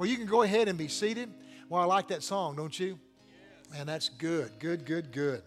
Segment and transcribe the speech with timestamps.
[0.00, 1.30] Well, you can go ahead and be seated.
[1.68, 2.98] Well, I like that song, don't you?
[3.76, 5.42] And that's good, good, good, good.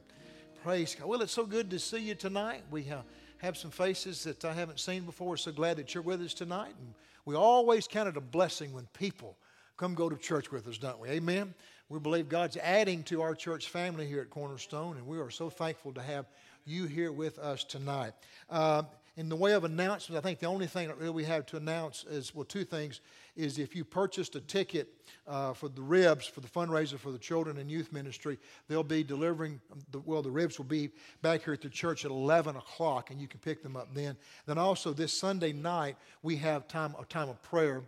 [0.64, 1.08] Praise God.
[1.08, 2.62] Well, it's so good to see you tonight.
[2.70, 3.02] We uh,
[3.40, 5.38] have some faces that I haven't seen before.
[5.38, 6.76] So glad that you're with us tonight.
[6.80, 6.94] And
[7.26, 9.40] we always count it a blessing when people
[9.76, 11.10] come go to church with us, don't we?
[11.10, 11.56] Amen.
[11.90, 15.50] We believe God's adding to our church family here at Cornerstone, and we are so
[15.50, 16.28] thankful to have
[16.64, 18.14] you here with us tonight.
[18.52, 18.84] Uh,
[19.18, 21.58] in the way of announcements, I think the only thing that really we have to
[21.58, 23.02] announce is, well, two things,
[23.36, 24.90] is if you purchased a ticket
[25.28, 28.38] uh, for the ribs, for the fundraiser for the children and youth ministry,
[28.68, 29.60] they'll be delivering,
[29.92, 30.90] the, well, the ribs will be
[31.22, 34.16] back here at the church at 11 o'clock, and you can pick them up then.
[34.46, 37.84] Then also this Sunday night, we have time, a time of prayer,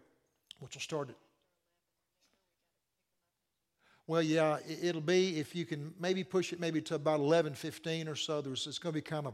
[0.59, 1.16] which will start at
[4.07, 8.16] well, yeah, it'll be if you can maybe push it maybe to about 11:15 or
[8.16, 8.40] so.
[8.40, 9.34] There's it's going to be kind of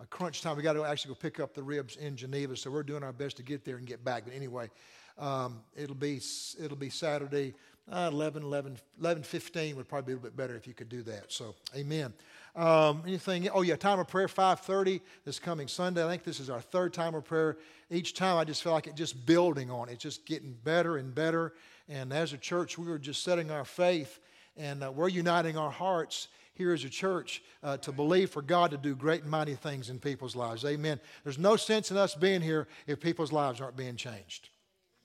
[0.00, 0.56] a crunch time.
[0.56, 3.12] We got to actually go pick up the ribs in Geneva, so we're doing our
[3.12, 4.24] best to get there and get back.
[4.26, 4.70] But anyway,
[5.18, 6.20] um, it'll be
[6.60, 7.54] it'll be Saturday,
[7.90, 10.88] uh, 11, 11, 11, 15 would probably be a little bit better if you could
[10.88, 11.32] do that.
[11.32, 12.12] So, Amen.
[12.54, 13.48] Um, anything?
[13.48, 16.04] Oh yeah, time of prayer 5:30 this coming Sunday.
[16.04, 17.56] I think this is our third time of prayer.
[17.90, 21.14] Each time I just feel like it just building on it, just getting better and
[21.14, 21.54] better.
[21.88, 24.18] And as a church, we are just setting our faith
[24.56, 28.70] and uh, we're uniting our hearts here as a church uh, to believe for God
[28.72, 30.64] to do great and mighty things in people's lives.
[30.64, 31.00] Amen.
[31.24, 34.50] There's no sense in us being here if people's lives aren't being changed.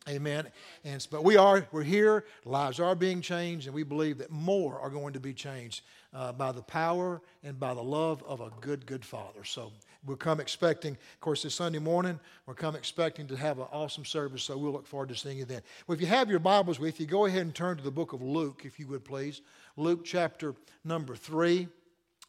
[0.08, 0.48] Amen.
[0.86, 2.24] And but we are we're here.
[2.46, 5.82] Lives are being changed, and we believe that more are going to be changed
[6.14, 9.44] uh, by the power and by the love of a good, good Father.
[9.44, 9.72] So
[10.06, 10.94] we'll come expecting.
[10.94, 14.44] Of course, this Sunday morning we'll come expecting to have an awesome service.
[14.44, 15.62] So we'll look forward to seeing you then.
[15.88, 18.14] Well, if you have your Bibles with you, go ahead and turn to the book
[18.14, 19.42] of Luke, if you would please.
[19.76, 21.68] Luke chapter number three.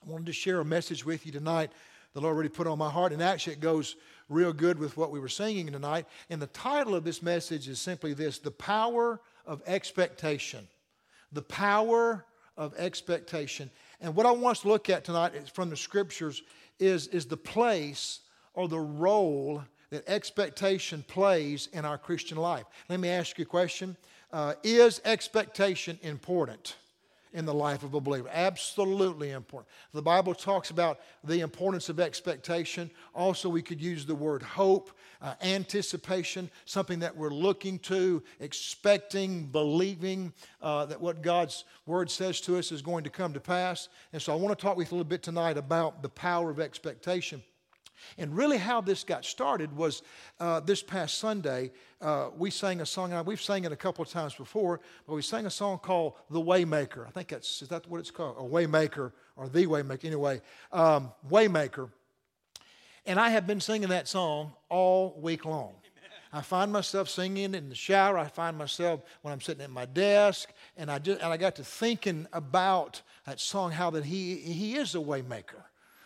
[0.05, 1.71] I wanted to share a message with you tonight.
[2.15, 3.95] The Lord already put on my heart, and actually it goes
[4.29, 6.07] real good with what we were singing tonight.
[6.31, 10.69] And the title of this message is simply this The Power of Expectation.
[11.33, 12.25] The Power
[12.57, 13.71] of Expectation.
[14.01, 16.43] And what I want to look at tonight is from the scriptures
[16.79, 18.21] is, is the place
[18.55, 22.67] or the role that expectation plays in our Christian life.
[22.89, 23.97] Let me ask you a question
[24.33, 26.77] uh, Is expectation important?
[27.33, 28.29] In the life of a believer.
[28.33, 29.69] Absolutely important.
[29.93, 32.91] The Bible talks about the importance of expectation.
[33.15, 34.91] Also, we could use the word hope,
[35.21, 42.41] uh, anticipation, something that we're looking to, expecting, believing uh, that what God's word says
[42.43, 43.89] to us is going to come to pass.
[44.13, 46.51] And so, I want to talk with you a little bit tonight about the power
[46.51, 47.43] of expectation.
[48.17, 50.03] And really, how this got started was
[50.41, 53.13] uh, this past Sunday, uh, we sang a song.
[53.25, 56.41] We've sang it a couple of times before, but we sang a song called "The
[56.41, 60.05] Waymaker." I think that's is that what it's called, a Waymaker or the Waymaker.
[60.05, 60.41] Anyway,
[60.73, 61.91] um, Waymaker.
[63.07, 65.75] And I have been singing that song all week long.
[66.33, 68.19] I find myself singing in the shower.
[68.19, 71.57] I find myself when I'm sitting at my desk, and I just and I got
[71.57, 75.63] to thinking about that song, how that he he is a waymaker.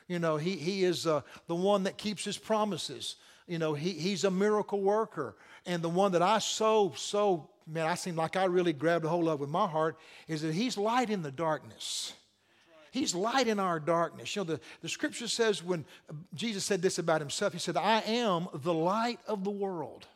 [0.09, 3.17] You know, he, he is uh, the one that keeps his promises.
[3.47, 5.37] You know, he, he's a miracle worker.
[5.67, 9.09] And the one that I so, so, man, I seem like I really grabbed a
[9.09, 9.99] hold of with my heart
[10.29, 12.15] is that he's light in the darkness.
[12.91, 14.37] He's light in our darkness.
[14.37, 15.87] You know, the, the scripture says when
[16.35, 20.07] Jesus said this about himself, he said, I am the light of the world.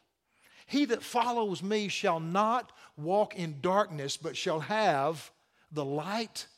[0.67, 5.31] He that follows me shall not walk in darkness, but shall have
[5.73, 6.49] the light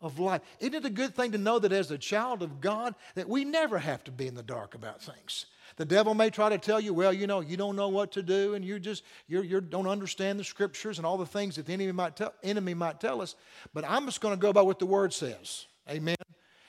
[0.00, 0.42] of life.
[0.58, 3.44] Isn't it a good thing to know that as a child of God, that we
[3.44, 5.46] never have to be in the dark about things?
[5.76, 8.22] The devil may try to tell you, well, you know, you don't know what to
[8.22, 11.66] do, and you just you you don't understand the scriptures and all the things that
[11.66, 13.36] the enemy might tell, enemy might tell us.
[13.72, 15.66] But I'm just going to go by what the word says.
[15.88, 16.16] Amen.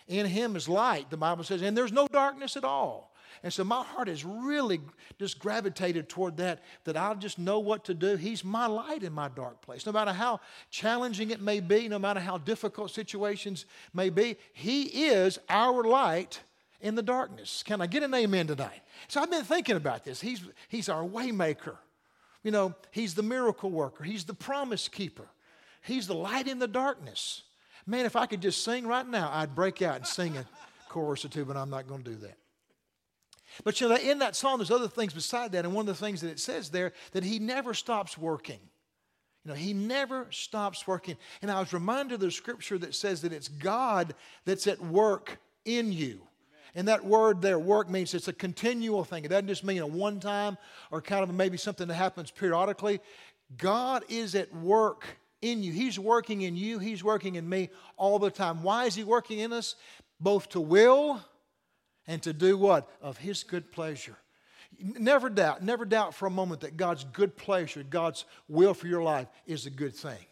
[0.07, 3.10] In him is light, the Bible says, and there's no darkness at all.
[3.43, 4.79] And so my heart has really
[5.19, 8.15] just gravitated toward that, that I'll just know what to do.
[8.15, 9.85] He's my light in my dark place.
[9.85, 14.83] No matter how challenging it may be, no matter how difficult situations may be, He
[15.09, 16.41] is our light
[16.81, 17.63] in the darkness.
[17.63, 18.81] Can I get an amen tonight?
[19.07, 20.21] So I've been thinking about this.
[20.21, 21.77] He's, he's our waymaker.
[22.43, 24.03] You know, He's the miracle worker.
[24.03, 25.27] He's the promise keeper.
[25.83, 27.43] He's the light in the darkness.
[27.87, 30.45] Man, if I could just sing right now, I'd break out and sing a
[30.89, 32.37] chorus or two, but I'm not going to do that.
[33.63, 35.65] But you know, in that song, there's other things beside that.
[35.65, 38.59] And one of the things that it says there, that he never stops working.
[39.43, 41.17] You know, he never stops working.
[41.41, 44.13] And I was reminded of the scripture that says that it's God
[44.45, 46.21] that's at work in you.
[46.75, 49.25] And that word there, work, means it's a continual thing.
[49.25, 50.57] It doesn't just mean a one time
[50.89, 53.01] or kind of maybe something that happens periodically.
[53.57, 55.05] God is at work
[55.41, 55.73] in you.
[55.73, 58.63] He's working in you, He's working in me all the time.
[58.63, 59.75] Why is He working in us?
[60.19, 61.21] Both to will
[62.07, 62.89] and to do what?
[63.01, 64.17] Of His good pleasure.
[64.79, 69.03] Never doubt, never doubt for a moment that God's good pleasure, God's will for your
[69.03, 70.25] life is a good thing.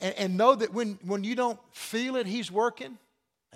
[0.00, 2.98] And, and know that when, when you don't feel it, He's working.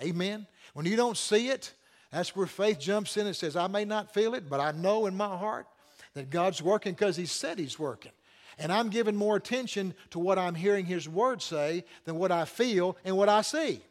[0.01, 0.47] Amen.
[0.73, 1.73] When you don't see it,
[2.11, 5.05] that's where faith jumps in and says, I may not feel it, but I know
[5.05, 5.67] in my heart
[6.13, 8.11] that God's working because He said He's working.
[8.59, 12.45] And I'm giving more attention to what I'm hearing His Word say than what I
[12.45, 13.81] feel and what I see.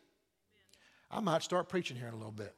[1.10, 2.54] I might start preaching here in a little bit.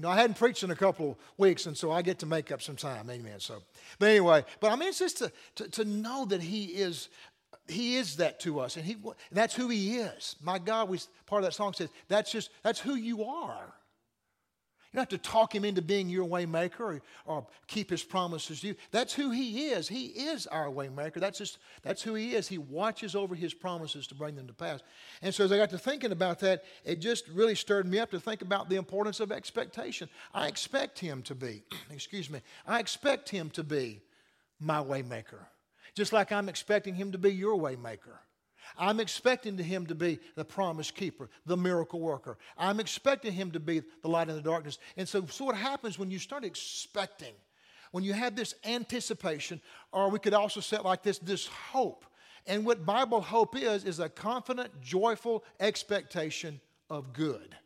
[0.00, 2.26] You know, I hadn't preached in a couple of weeks, and so I get to
[2.26, 3.10] make up some time.
[3.10, 3.38] Amen.
[3.38, 3.58] So,
[3.98, 7.10] but anyway, but I mean, it's just to, to, to know that He is
[7.68, 8.96] he is that to us and he
[9.30, 12.80] that's who he is my god we part of that song says that's just that's
[12.80, 13.72] who you are
[14.92, 18.60] you don't have to talk him into being your waymaker or, or keep his promises
[18.60, 18.74] to you.
[18.90, 19.86] That's who he is.
[19.86, 21.20] He is our waymaker.
[21.20, 22.48] That's just that's who he is.
[22.48, 24.80] He watches over his promises to bring them to pass.
[25.22, 28.10] And so as I got to thinking about that, it just really stirred me up
[28.10, 30.08] to think about the importance of expectation.
[30.34, 34.00] I expect him to be, excuse me, I expect him to be
[34.58, 35.46] my waymaker.
[35.94, 38.18] Just like I'm expecting him to be your waymaker.
[38.78, 42.38] I'm expecting him to be the promise keeper, the miracle worker.
[42.56, 44.78] I'm expecting him to be the light in the darkness.
[44.96, 47.34] And so, so what happens when you start expecting,
[47.92, 49.60] when you have this anticipation,
[49.92, 52.04] or we could also say like this, this hope.
[52.46, 57.56] And what Bible hope is, is a confident, joyful expectation of good.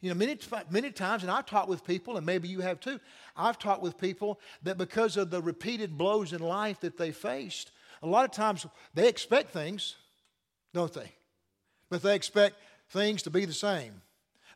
[0.00, 0.38] You know, many,
[0.70, 2.98] many times, and I've talked with people, and maybe you have too,
[3.36, 7.70] I've talked with people that because of the repeated blows in life that they faced,
[8.02, 9.96] a lot of times they expect things,
[10.72, 11.12] don't they?
[11.88, 12.56] But they expect
[12.90, 14.02] things to be the same.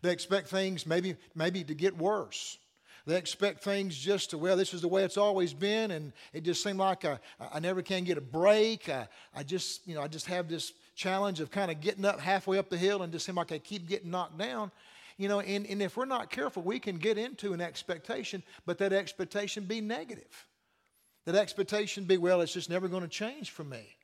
[0.02, 2.58] They expect things maybe, maybe to get worse.
[3.06, 6.42] They expect things just to, well, this is the way it's always been, and it
[6.42, 7.18] just seemed like I,
[7.52, 8.88] I never can get a break.
[8.88, 12.18] I, I just, you know, I just have this challenge of kind of getting up
[12.18, 14.70] halfway up the hill and just seem like I keep getting knocked down.
[15.18, 18.78] You know, and, and if we're not careful, we can get into an expectation, but
[18.78, 20.46] that expectation be negative.
[21.26, 23.96] That expectation be, well, it's just never going to change for me.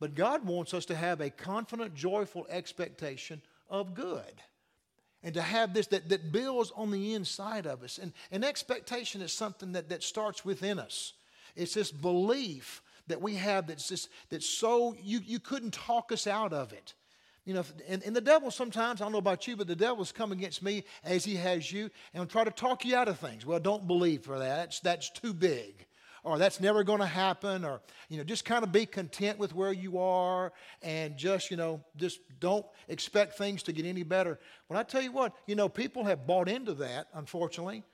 [0.00, 4.42] But God wants us to have a confident, joyful expectation of good.
[5.22, 7.98] And to have this that, that builds on the inside of us.
[7.98, 11.12] And, and expectation is something that, that starts within us.
[11.54, 16.26] It's this belief that we have that's just that's so you, you couldn't talk us
[16.26, 16.94] out of it.
[17.44, 20.12] You know, and, and the devil sometimes, I don't know about you, but the devil's
[20.12, 23.44] come against me as he has you and try to talk you out of things.
[23.44, 24.56] Well, don't believe for that.
[24.56, 25.86] That's, that's too big
[26.22, 29.54] or that's never going to happen, or, you know, just kind of be content with
[29.54, 30.52] where you are
[30.82, 34.38] and just, you know, just don't expect things to get any better.
[34.68, 37.84] Well, I tell you what, you know, people have bought into that, unfortunately.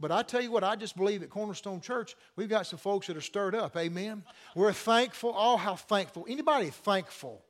[0.00, 3.06] But I tell you what, I just believe at Cornerstone Church, we've got some folks
[3.06, 3.76] that are stirred up.
[3.76, 4.24] Amen.
[4.56, 5.32] We're thankful.
[5.36, 6.26] Oh, how thankful.
[6.28, 7.42] Anybody thankful?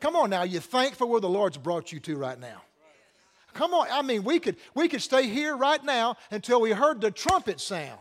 [0.00, 2.62] Come on now, you're thankful where the Lord's brought you to right now.
[3.54, 3.86] Come on.
[3.90, 7.60] I mean, we could we could stay here right now until we heard the trumpet
[7.60, 8.00] sound.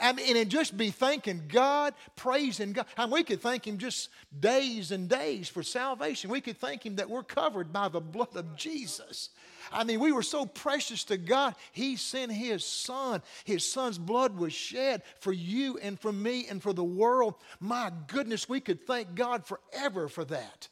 [0.00, 2.86] I mean, and just be thanking God, praising God.
[2.96, 6.30] I mean, we could thank Him just days and days for salvation.
[6.30, 9.30] We could thank Him that we're covered by the blood of Jesus.
[9.72, 13.22] I mean, we were so precious to God, He sent His Son.
[13.44, 17.34] His Son's blood was shed for you and for me and for the world.
[17.60, 20.68] My goodness, we could thank God forever for that.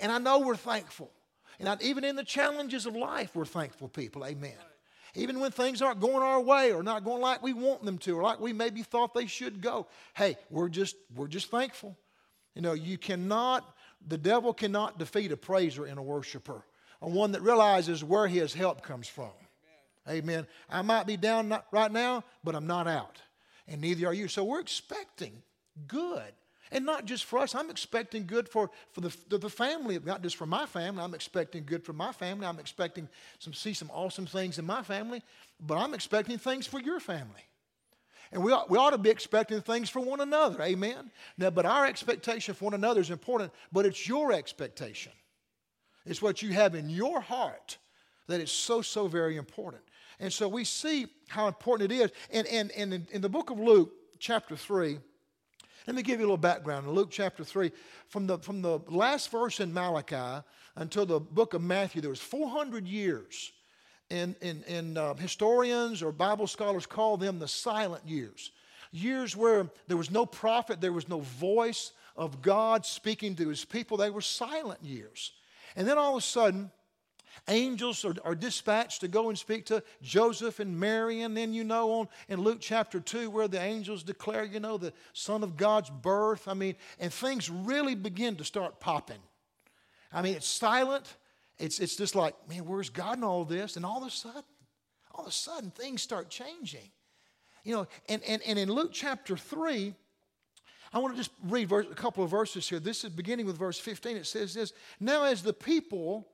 [0.00, 1.10] And I know we're thankful.
[1.60, 4.24] And even in the challenges of life, we're thankful people.
[4.24, 4.54] Amen
[5.14, 8.16] even when things aren't going our way or not going like we want them to
[8.16, 9.86] or like we maybe thought they should go.
[10.14, 11.96] Hey we're just we're just thankful.
[12.54, 13.64] You know you cannot
[14.06, 16.64] the devil cannot defeat a praiser and a worshiper
[17.02, 19.30] a one that realizes where his help comes from.
[20.06, 20.46] Amen, amen.
[20.70, 23.20] i might be down right now but i'm not out
[23.68, 24.28] and neither are you.
[24.28, 25.42] So we're expecting
[25.86, 26.32] good
[26.74, 27.54] and not just for us.
[27.54, 31.02] I'm expecting good for, for the, the, family, not just for my family.
[31.02, 32.46] I'm expecting good for my family.
[32.46, 35.22] I'm expecting some see some awesome things in my family,
[35.60, 37.42] but I'm expecting things for your family.
[38.32, 40.60] And we ought, we ought to be expecting things for one another.
[40.60, 41.12] Amen.
[41.38, 45.12] Now, but our expectation for one another is important, but it's your expectation.
[46.04, 47.78] It's what you have in your heart
[48.26, 49.82] that is so, so very important.
[50.18, 52.10] And so we see how important it is.
[52.32, 54.98] And, and, and in, in the book of Luke, chapter 3,
[55.86, 56.86] let me give you a little background.
[56.86, 57.70] In Luke chapter 3,
[58.08, 60.44] from the, from the last verse in Malachi
[60.76, 63.52] until the book of Matthew, there was 400 years.
[64.10, 68.50] And, and, and uh, historians or Bible scholars call them the silent years.
[68.92, 73.64] Years where there was no prophet, there was no voice of God speaking to his
[73.64, 73.96] people.
[73.96, 75.32] They were silent years.
[75.76, 76.70] And then all of a sudden,
[77.48, 81.22] Angels are, are, dispatched to go and speak to Joseph and Mary.
[81.22, 84.78] And then, you know, on in Luke chapter 2, where the angels declare, you know,
[84.78, 86.48] the Son of God's birth.
[86.48, 89.20] I mean, and things really begin to start popping.
[90.12, 91.16] I mean, it's silent.
[91.58, 93.76] It's, it's just like, man, where's God in all this?
[93.76, 94.42] And all of a sudden,
[95.14, 96.90] all of a sudden, things start changing.
[97.62, 99.94] You know, and, and, and in Luke chapter 3,
[100.92, 102.78] I want to just read verse, a couple of verses here.
[102.78, 104.16] This is beginning with verse 15.
[104.16, 106.28] It says this Now, as the people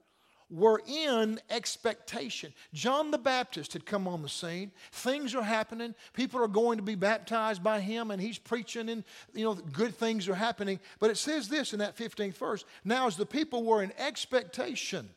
[0.50, 2.52] were in expectation.
[2.74, 4.72] John the Baptist had come on the scene.
[4.92, 5.94] Things are happening.
[6.12, 9.94] People are going to be baptized by him, and he's preaching, and you know, good
[9.94, 10.80] things are happening.
[10.98, 15.08] But it says this in that 15th verse Now, as the people were in expectation,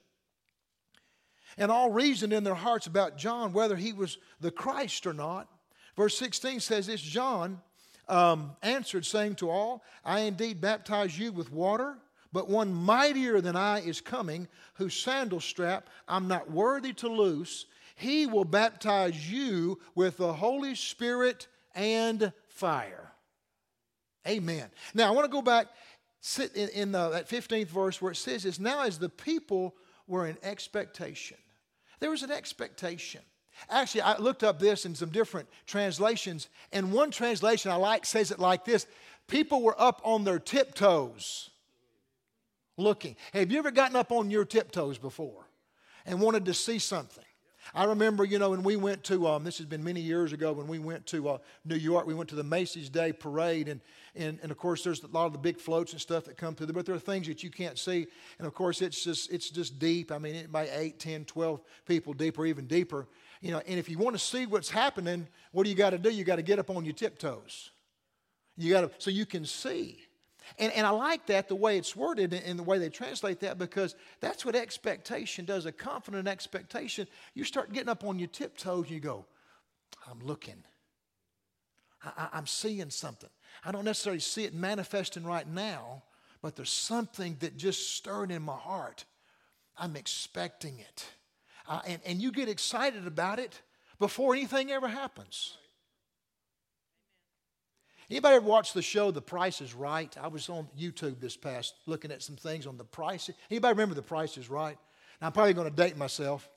[1.57, 5.47] and all reasoned in their hearts about John, whether he was the Christ or not.
[5.95, 7.61] Verse 16 says this John
[8.07, 11.97] um, answered, saying to all, I indeed baptize you with water
[12.33, 17.67] but one mightier than I is coming, whose sandal strap I'm not worthy to loose.
[17.95, 23.11] He will baptize you with the Holy Spirit and fire.
[24.27, 24.69] Amen.
[24.95, 25.67] Now, I want to go back,
[26.21, 29.75] sit in, in the, that 15th verse where it says this Now, as the people
[30.07, 31.37] were in expectation,
[31.99, 33.21] there was an expectation.
[33.69, 38.31] Actually, I looked up this in some different translations, and one translation I like says
[38.31, 38.87] it like this
[39.27, 41.51] People were up on their tiptoes
[42.77, 43.15] looking.
[43.33, 45.47] Have you ever gotten up on your tiptoes before
[46.05, 47.23] and wanted to see something?
[47.73, 50.51] I remember, you know, when we went to, um, this has been many years ago,
[50.51, 53.69] when we went to uh, New York, we went to the Macy's Day Parade.
[53.69, 53.81] And,
[54.15, 56.55] and, and of course, there's a lot of the big floats and stuff that come
[56.55, 58.07] through there, but there are things that you can't see.
[58.37, 60.11] And of course, it's just, it's just deep.
[60.11, 63.07] I mean, it might 8, 10, 12 people deep or even deeper.
[63.41, 65.97] You know, and if you want to see what's happening, what do you got to
[65.97, 66.09] do?
[66.09, 67.71] You got to get up on your tiptoes.
[68.57, 69.99] You got to, so you can see.
[70.59, 73.57] And, and I like that, the way it's worded and the way they translate that,
[73.57, 77.07] because that's what expectation does a confident expectation.
[77.33, 79.25] You start getting up on your tiptoes, and you go,
[80.09, 80.63] I'm looking.
[82.03, 83.29] I, am seeing something.
[83.63, 86.03] I don't necessarily see it manifesting right now,
[86.41, 89.05] but there's something that just stirred in my heart.
[89.77, 91.05] I'm expecting it.
[91.67, 93.61] Uh, and, and you get excited about it
[93.99, 95.57] before anything ever happens.
[98.13, 100.15] Anybody ever watch the show The Price is Right?
[100.21, 103.27] I was on YouTube this past looking at some things on the price.
[103.49, 104.77] Anybody remember The Price is Right?
[105.19, 106.47] Now, I'm probably going to date myself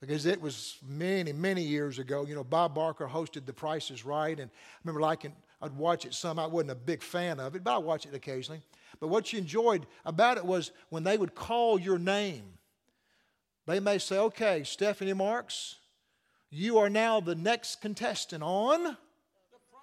[0.00, 2.24] because it was many, many years ago.
[2.24, 6.06] You know, Bob Barker hosted The Price is Right, and I remember liking, I'd watch
[6.06, 6.38] it some.
[6.38, 8.60] I wasn't a big fan of it, but I watch it occasionally.
[9.00, 12.44] But what you enjoyed about it was when they would call your name,
[13.66, 15.78] they may say, okay, Stephanie Marks,
[16.48, 18.96] you are now the next contestant on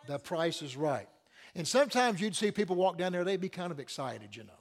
[0.10, 1.08] the price is right.
[1.56, 4.54] And sometimes you'd see people walk down there, they'd be kind of excited, you know.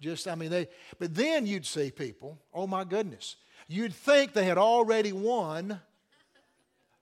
[0.00, 0.68] Just, I mean, they,
[0.98, 3.36] but then you'd see people, oh my goodness,
[3.68, 5.80] you'd think they had already won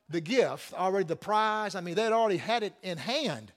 [0.08, 1.74] the gift, already the prize.
[1.74, 3.52] I mean, they'd already had it in hand.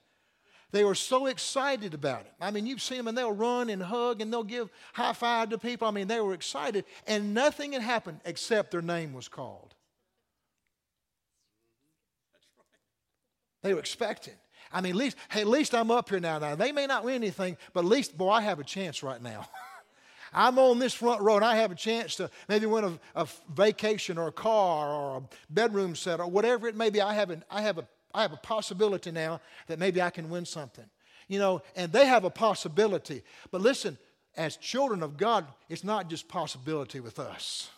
[0.72, 2.32] They were so excited about it.
[2.40, 5.50] I mean, you've seen them and they'll run and hug and they'll give high five
[5.50, 5.86] to people.
[5.86, 9.74] I mean, they were excited and nothing had happened except their name was called.
[13.66, 14.34] They were expecting.
[14.72, 16.38] I mean, at least, hey, at least I'm up here now.
[16.38, 19.20] Now, they may not win anything, but at least, boy, I have a chance right
[19.20, 19.48] now.
[20.32, 23.28] I'm on this front row and I have a chance to maybe win a, a,
[23.52, 27.00] vacation or a car or a bedroom set or whatever it may be.
[27.00, 30.28] I have, an, I, have a, I have a possibility now that maybe I can
[30.28, 30.84] win something.
[31.26, 33.22] You know, and they have a possibility.
[33.50, 33.98] But listen,
[34.36, 37.70] as children of God, it's not just possibility with us.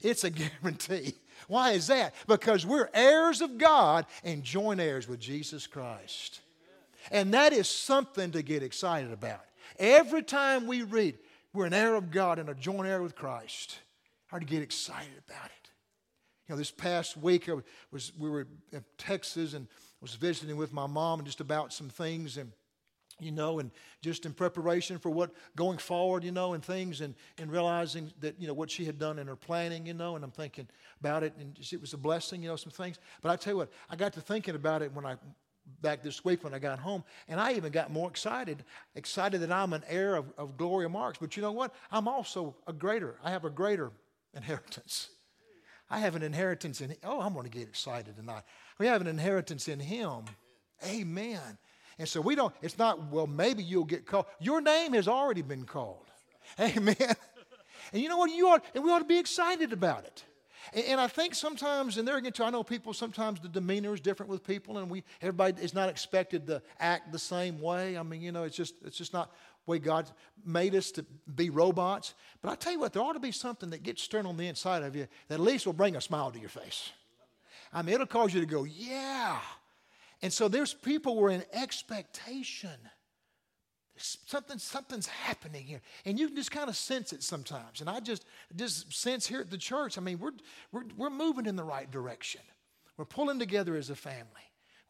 [0.00, 0.30] It's a
[0.62, 1.14] guarantee.
[1.46, 2.14] Why is that?
[2.26, 6.40] Because we're heirs of God and joint heirs with Jesus Christ.
[7.10, 9.40] And that is something to get excited about.
[9.78, 11.18] Every time we read,
[11.52, 13.78] we're an heir of God and a joint heir with Christ,
[14.28, 15.70] hard to get excited about it.
[16.46, 17.56] You know, this past week I
[17.90, 19.66] was we were in Texas and
[20.00, 22.52] was visiting with my mom and just about some things and
[23.20, 23.70] you know, and
[24.00, 28.40] just in preparation for what going forward, you know, and things, and, and realizing that,
[28.40, 30.68] you know, what she had done in her planning, you know, and I'm thinking
[31.00, 32.98] about it, and it was a blessing, you know, some things.
[33.22, 35.16] But I tell you what, I got to thinking about it when I,
[35.82, 39.52] back this week when I got home, and I even got more excited, excited that
[39.52, 41.18] I'm an heir of, of Gloria Marks.
[41.18, 41.74] But you know what?
[41.90, 43.92] I'm also a greater, I have a greater
[44.34, 45.10] inheritance.
[45.90, 48.42] I have an inheritance in, oh, I'm going to get excited tonight.
[48.78, 50.24] We have an inheritance in Him.
[50.86, 51.58] Amen.
[51.98, 54.26] And so we don't, it's not, well, maybe you'll get called.
[54.38, 56.06] Your name has already been called.
[56.60, 56.96] Amen.
[57.92, 58.30] And you know what?
[58.30, 60.24] You ought, and we ought to be excited about it.
[60.72, 63.94] And, and I think sometimes, and there again, too, I know people, sometimes the demeanor
[63.94, 67.96] is different with people, and we, everybody is not expected to act the same way.
[67.96, 69.32] I mean, you know, it's just, it's just not
[69.64, 70.10] the way God
[70.44, 72.14] made us to be robots.
[72.42, 74.48] But I tell you what, there ought to be something that gets stirred on the
[74.48, 76.90] inside of you that at least will bring a smile to your face.
[77.72, 79.38] I mean, it'll cause you to go, yeah,
[80.22, 82.70] and so there's people who are in expectation.
[83.96, 85.80] Something, something's happening here.
[86.04, 87.80] And you can just kind of sense it sometimes.
[87.80, 90.32] And I just, just sense here at the church, I mean, we're,
[90.70, 92.40] we're, we're moving in the right direction.
[92.96, 94.26] We're pulling together as a family.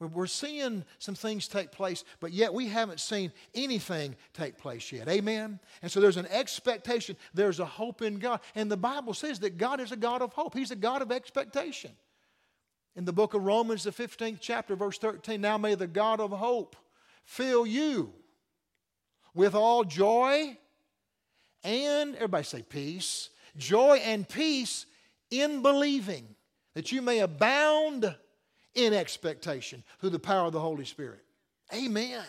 [0.01, 5.09] We're seeing some things take place, but yet we haven't seen anything take place yet.
[5.09, 5.59] Amen?
[5.83, 8.41] And so there's an expectation, there's a hope in God.
[8.55, 11.11] And the Bible says that God is a God of hope, He's a God of
[11.11, 11.91] expectation.
[12.97, 16.31] In the book of Romans, the 15th chapter, verse 13, now may the God of
[16.31, 16.77] hope
[17.25, 18.13] fill you
[19.35, 20.57] with all joy
[21.65, 24.87] and, everybody say peace, joy and peace
[25.31, 26.35] in believing,
[26.75, 28.15] that you may abound
[28.75, 31.25] in expectation through the power of the Holy Spirit.
[31.75, 32.25] Amen.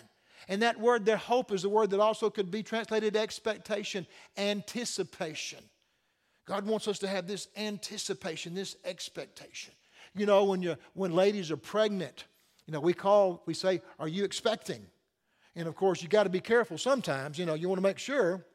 [0.47, 5.59] And that word there, hope, is a word that also could be translated expectation, anticipation.
[6.45, 9.73] God wants us to have this anticipation, this expectation.
[10.15, 12.25] You know, when, you, when ladies are pregnant,
[12.65, 14.85] you know, we call, we say, Are you expecting?
[15.55, 17.37] And of course, you got to be careful sometimes.
[17.37, 18.45] You know, you want to make sure.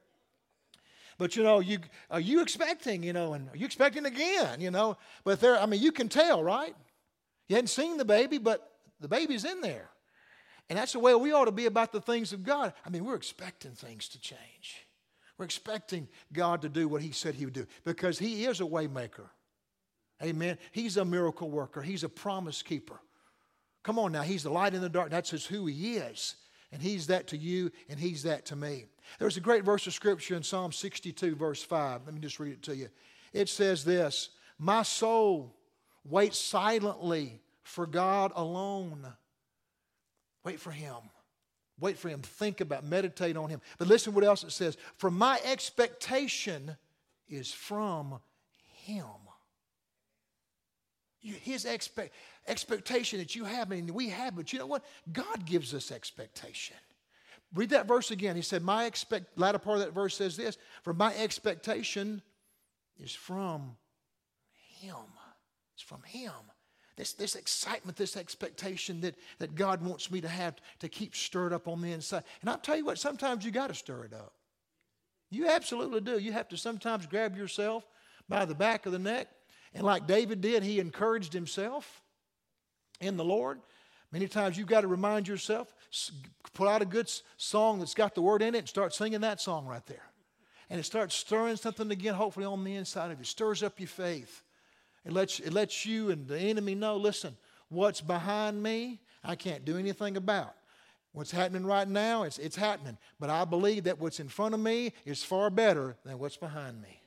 [1.19, 1.79] But you know, you
[2.11, 3.03] are you expecting?
[3.03, 4.61] You know, and are you expecting again?
[4.61, 6.75] You know, but there, I mean, you can tell, right?
[7.49, 8.71] You hadn't seen the baby, but
[9.01, 9.91] the baby's in there.
[10.71, 12.73] And that's the way we ought to be about the things of God.
[12.87, 14.87] I mean, we're expecting things to change.
[15.37, 18.65] We're expecting God to do what He said He would do because He is a
[18.65, 19.29] waymaker.
[20.25, 20.59] Amen.
[20.73, 21.83] He's a miracle worker.
[21.83, 23.01] He's a promise keeper.
[23.83, 25.11] Come on now, He's the light in the dark.
[25.11, 26.37] That's just who He is.
[26.73, 28.87] And He's that to you, and He's that to me.
[29.19, 32.03] There's a great verse of Scripture in Psalm 62, verse 5.
[32.07, 32.89] Let me just read it to you.
[33.33, 35.55] It says this My soul
[36.05, 39.07] waits silently for God alone.
[40.45, 40.97] Wait for Him.
[41.79, 42.23] Wait for Him.
[42.23, 43.61] Think about, meditate on Him.
[43.79, 44.77] But listen what else it says.
[44.97, 46.77] For my expectation
[47.29, 48.21] is from
[48.85, 49.05] Him.
[51.25, 52.15] His expect,
[52.47, 54.85] expectation that you have and we have, but you know what?
[55.11, 56.77] God gives us expectation.
[57.55, 58.37] Read that verse again.
[58.37, 62.21] He said, My expect latter part of that verse says this, for my expectation
[63.01, 63.77] is from
[64.81, 64.95] Him.
[65.75, 66.33] It's from Him.
[66.97, 71.53] This, this excitement, this expectation that, that God wants me to have to keep stirred
[71.53, 72.23] up on the inside.
[72.41, 74.33] And I'll tell you what, sometimes you got to stir it up.
[75.31, 76.19] You absolutely do.
[76.19, 77.85] You have to sometimes grab yourself
[78.29, 79.29] by the back of the neck.
[79.75, 82.03] And like David did, he encouraged himself
[83.01, 83.61] in the Lord.
[84.13, 85.75] Many times you've got to remind yourself,
[86.53, 89.41] put out a good song that's got the word in it and start singing that
[89.41, 90.05] song right there.
[90.71, 93.23] And it starts stirring something again, hopefully on the inside of you.
[93.23, 94.43] It stirs up your faith.
[95.05, 97.37] It lets, it lets you and the enemy know listen,
[97.69, 100.55] what's behind me, I can't do anything about.
[101.13, 102.99] What's happening right now, it's, it's happening.
[103.21, 106.81] But I believe that what's in front of me is far better than what's behind
[106.81, 107.01] me.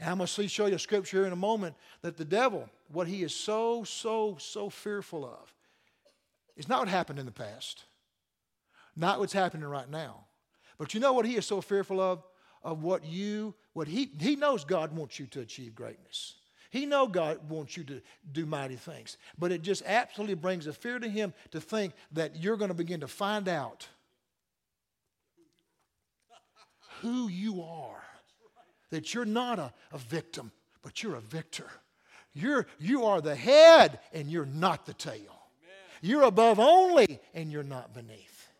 [0.00, 2.68] And I'm going to show you a scripture here in a moment that the devil,
[2.92, 5.54] what he is so, so, so fearful of,
[6.56, 7.84] is not what happened in the past,
[8.96, 10.24] not what's happening right now.
[10.78, 12.22] But you know what he is so fearful of?
[12.62, 16.34] Of what you, what he, he knows God wants you to achieve greatness.
[16.70, 18.02] He know God wants you to
[18.32, 19.16] do mighty things.
[19.38, 22.74] But it just absolutely brings a fear to him to think that you're going to
[22.74, 23.86] begin to find out
[27.00, 28.02] who you are.
[28.94, 31.66] That you're not a, a victim, but you're a victor.
[32.32, 35.34] You're, you are the head and you're not the tail.
[36.00, 38.52] You're above only and you're not beneath.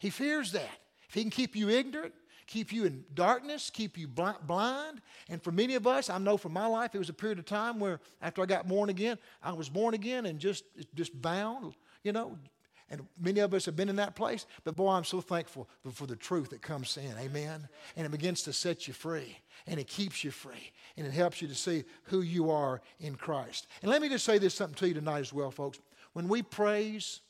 [0.00, 0.76] He fears that.
[1.08, 2.12] If he can keep you ignorant,
[2.48, 5.00] keep you in darkness, keep you blind.
[5.28, 7.44] And for many of us, I know from my life, it was a period of
[7.44, 10.64] time where after I got born again, I was born again and just,
[10.96, 12.36] just bound, you know.
[12.92, 14.44] And many of us have been in that place.
[14.64, 17.16] But boy, I'm so thankful for the truth that comes in.
[17.18, 17.66] Amen.
[17.96, 19.38] And it begins to set you free.
[19.66, 20.70] And it keeps you free.
[20.98, 23.66] And it helps you to see who you are in Christ.
[23.80, 25.80] And let me just say this something to you tonight as well, folks.
[26.12, 27.22] When we praise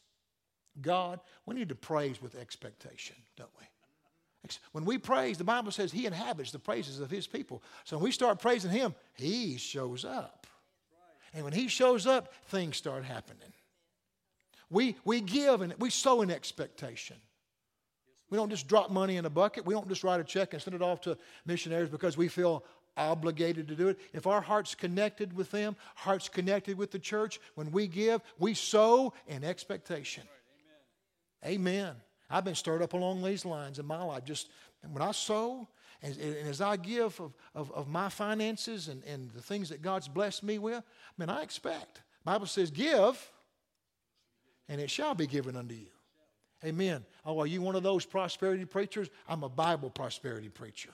[0.80, 3.66] God, we need to praise with expectation, don't we?
[4.72, 7.62] When we praise, the Bible says He inhabits the praises of His people.
[7.84, 10.48] So when we start praising Him, He shows up.
[11.32, 13.51] And when He shows up, things start happening.
[14.72, 17.16] We, we give and we sow in expectation.
[18.30, 19.66] We don't just drop money in a bucket.
[19.66, 22.64] We don't just write a check and send it off to missionaries because we feel
[22.96, 23.98] obligated to do it.
[24.14, 28.54] If our heart's connected with them, heart's connected with the church, when we give, we
[28.54, 30.24] sow in expectation.
[31.44, 31.60] Amen.
[31.60, 31.94] Amen.
[32.30, 34.24] I've been stirred up along these lines in my life.
[34.24, 34.48] Just
[34.90, 35.68] when I sow,
[36.02, 39.82] and, and as I give of, of, of, my finances and, and the things that
[39.82, 40.82] God's blessed me with, I
[41.18, 42.00] mean, I expect.
[42.24, 43.30] Bible says, give,
[44.72, 45.90] and it shall be given unto you.
[46.64, 47.04] Amen.
[47.26, 49.10] Oh, are you one of those prosperity preachers?
[49.28, 50.88] I'm a Bible prosperity preacher.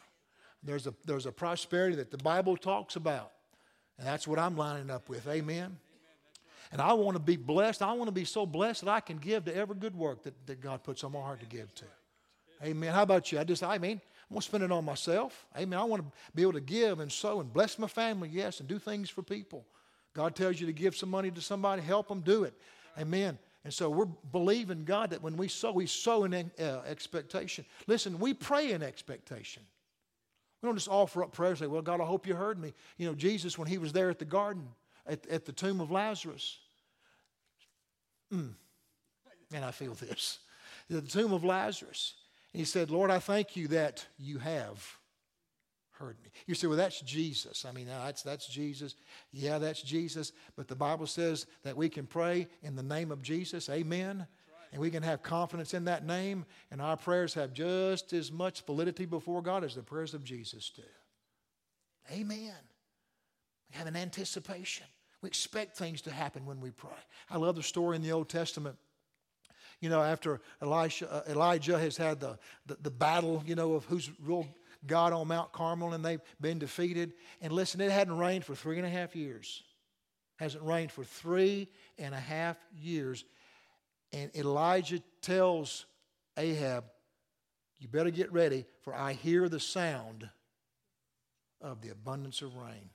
[0.65, 3.31] There's a, there's a prosperity that the Bible talks about,
[3.97, 5.29] and that's what I'm lining up with.
[5.29, 5.77] Amen.
[6.73, 7.81] And I want to be blessed.
[7.81, 10.35] I want to be so blessed that I can give to every good work that,
[10.49, 11.85] that God puts on my heart to give to.
[12.65, 12.93] Amen.
[12.93, 13.39] How about you?
[13.39, 15.47] I just, I mean, I'm going to spend it on myself.
[15.57, 15.79] Amen.
[15.79, 18.69] I want to be able to give and sow and bless my family, yes, and
[18.69, 19.65] do things for people.
[20.15, 22.55] God tells you to give some money to somebody, help them do it.
[22.99, 23.39] Amen.
[23.65, 27.65] And so we're believing God that when we sow, we sow in uh, expectation.
[27.87, 29.63] Listen, we pray in expectation.
[30.63, 32.73] We don't just offer up prayers and say, Well, God, I hope you heard me.
[32.97, 34.69] You know, Jesus, when he was there at the garden,
[35.07, 36.59] at, at the tomb of Lazarus,
[38.33, 38.53] mm,
[39.53, 40.39] and I feel this.
[40.91, 42.15] The tomb of Lazarus.
[42.55, 44.97] He said, Lord, I thank you that you have
[45.99, 46.31] heard me.
[46.47, 47.65] You say, well, that's Jesus.
[47.65, 48.95] I mean, that's, that's Jesus.
[49.33, 50.33] Yeah, that's Jesus.
[50.57, 53.69] But the Bible says that we can pray in the name of Jesus.
[53.69, 54.27] Amen.
[54.73, 58.67] And we can have confidence in that name, and our prayers have just as much
[58.67, 60.83] validity before God as the prayers of Jesus do.
[62.13, 62.53] Amen.
[63.71, 64.87] We have an anticipation.
[65.23, 66.91] We expect things to happen when we pray.
[67.31, 68.77] I love the story in the Old Testament.
[69.81, 74.11] You know, after uh, Elijah has had the, the, the battle, you know, of who's
[74.23, 74.47] real
[74.87, 77.13] God on Mount Carmel and they've been defeated.
[77.41, 79.63] And listen, it hadn't rained for three and a half years.
[80.37, 83.25] Hasn't rained for three and a half years.
[84.13, 85.87] And Elijah tells
[86.37, 86.85] Ahab,
[87.79, 90.29] You better get ready, for I hear the sound
[91.61, 92.91] of the abundance of rain.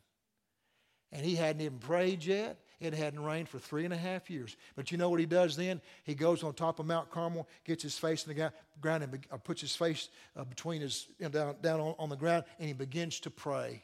[1.12, 2.58] And he hadn't even prayed yet.
[2.80, 4.58] It hadn't rained for three and a half years.
[4.76, 5.82] But you know what he does then?
[6.04, 9.38] He goes on top of Mount Carmel, gets his face in the ground, and uh,
[9.38, 12.68] puts his face uh, between his, you know, down, down on, on, the ground, and
[12.68, 13.82] he begins to pray.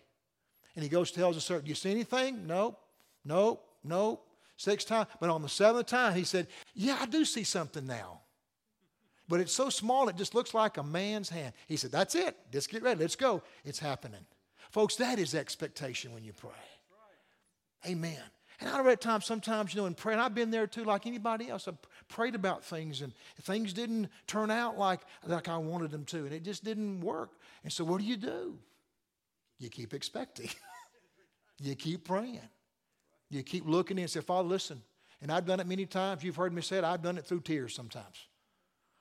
[0.76, 2.46] And he goes, tells the servant, Do you see anything?
[2.46, 2.80] Nope,
[3.24, 4.26] nope, nope.
[4.58, 5.08] Six times.
[5.22, 8.22] But on the seventh time, he said, Yeah, I do see something now.
[9.30, 11.54] But it's so small, it just looks like a man's hand.
[11.68, 12.36] He said, That's it.
[12.52, 13.00] Just get ready.
[13.00, 13.44] Let's go.
[13.64, 14.26] It's happening.
[14.72, 16.52] Folks, that is expectation when you pray.
[17.88, 18.22] Amen.
[18.60, 21.06] And I read times, sometimes, you know, in prayer, and I've been there too, like
[21.06, 21.68] anybody else.
[21.68, 21.72] I
[22.10, 26.34] prayed about things, and things didn't turn out like, like I wanted them to, and
[26.34, 27.32] it just didn't work.
[27.64, 28.58] And so, what do you do?
[29.60, 30.50] You keep expecting,
[31.62, 32.42] you keep praying,
[33.30, 34.82] you keep looking and say, Father, listen.
[35.22, 36.24] And I've done it many times.
[36.24, 36.86] You've heard me say it.
[36.86, 38.28] I've done it through tears sometimes.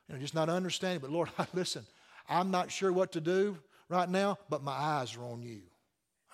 [0.08, 1.00] You know, just not understanding.
[1.00, 1.86] But Lord, listen,
[2.28, 5.62] I'm not sure what to do right now, but my eyes are on you.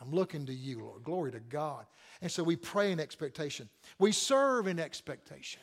[0.00, 1.04] I'm looking to you, Lord.
[1.04, 1.86] Glory to God.
[2.20, 3.68] And so we pray in expectation.
[3.98, 5.60] We serve in expectation.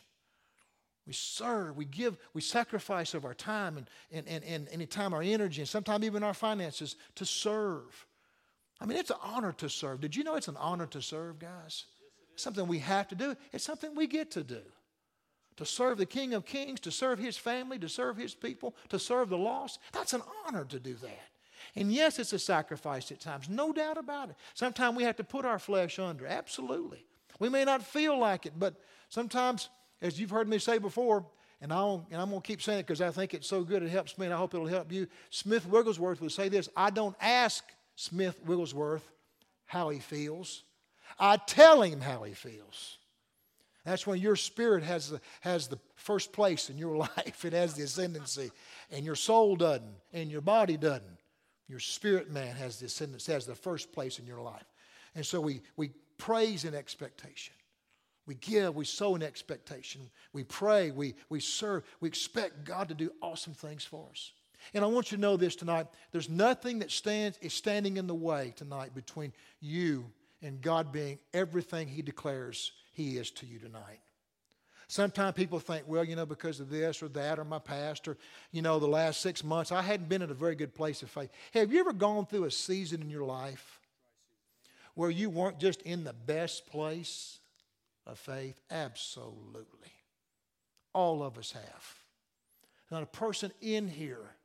[1.07, 5.13] We serve, we give, we sacrifice of our time and, and, and, and any time,
[5.13, 8.05] our energy, and sometimes even our finances to serve.
[8.79, 10.01] I mean, it's an honor to serve.
[10.01, 11.85] Did you know it's an honor to serve, guys?
[12.33, 14.61] It's something we have to do, it's something we get to do.
[15.57, 18.97] To serve the King of Kings, to serve his family, to serve his people, to
[18.97, 19.79] serve the lost.
[19.91, 21.30] That's an honor to do that.
[21.75, 24.35] And yes, it's a sacrifice at times, no doubt about it.
[24.53, 27.05] Sometimes we have to put our flesh under, absolutely.
[27.39, 28.75] We may not feel like it, but
[29.09, 29.69] sometimes,
[30.01, 31.25] as you've heard me say before,
[31.61, 33.89] and, and I'm going to keep saying it because I think it's so good, it
[33.89, 35.07] helps me, and I hope it'll help you.
[35.29, 37.63] Smith Wigglesworth would say this I don't ask
[37.95, 39.09] Smith Wigglesworth
[39.65, 40.63] how he feels,
[41.19, 42.97] I tell him how he feels.
[43.85, 47.45] That's when your spirit has the, has the first place in your life.
[47.45, 48.51] It has the ascendancy.
[48.91, 51.17] And your soul doesn't, and your body doesn't.
[51.71, 54.65] Your spirit man has the ascendancy, has the first place in your life.
[55.15, 57.53] And so we, we praise in expectation.
[58.25, 60.01] We give, we sow in expectation.
[60.33, 61.85] We pray, we, we serve.
[62.01, 64.33] We expect God to do awesome things for us.
[64.73, 65.87] And I want you to know this tonight.
[66.11, 69.31] There's nothing that stands is standing in the way tonight between
[69.61, 74.01] you and God being everything He declares He is to you tonight.
[74.91, 78.17] Sometimes people think, well, you know, because of this or that or my past or,
[78.51, 81.09] you know, the last six months, I hadn't been in a very good place of
[81.09, 81.29] faith.
[81.53, 83.79] Have you ever gone through a season in your life
[84.95, 87.39] where you weren't just in the best place
[88.05, 88.59] of faith?
[88.69, 89.93] Absolutely.
[90.91, 91.95] All of us have.
[92.91, 94.35] Not a person in here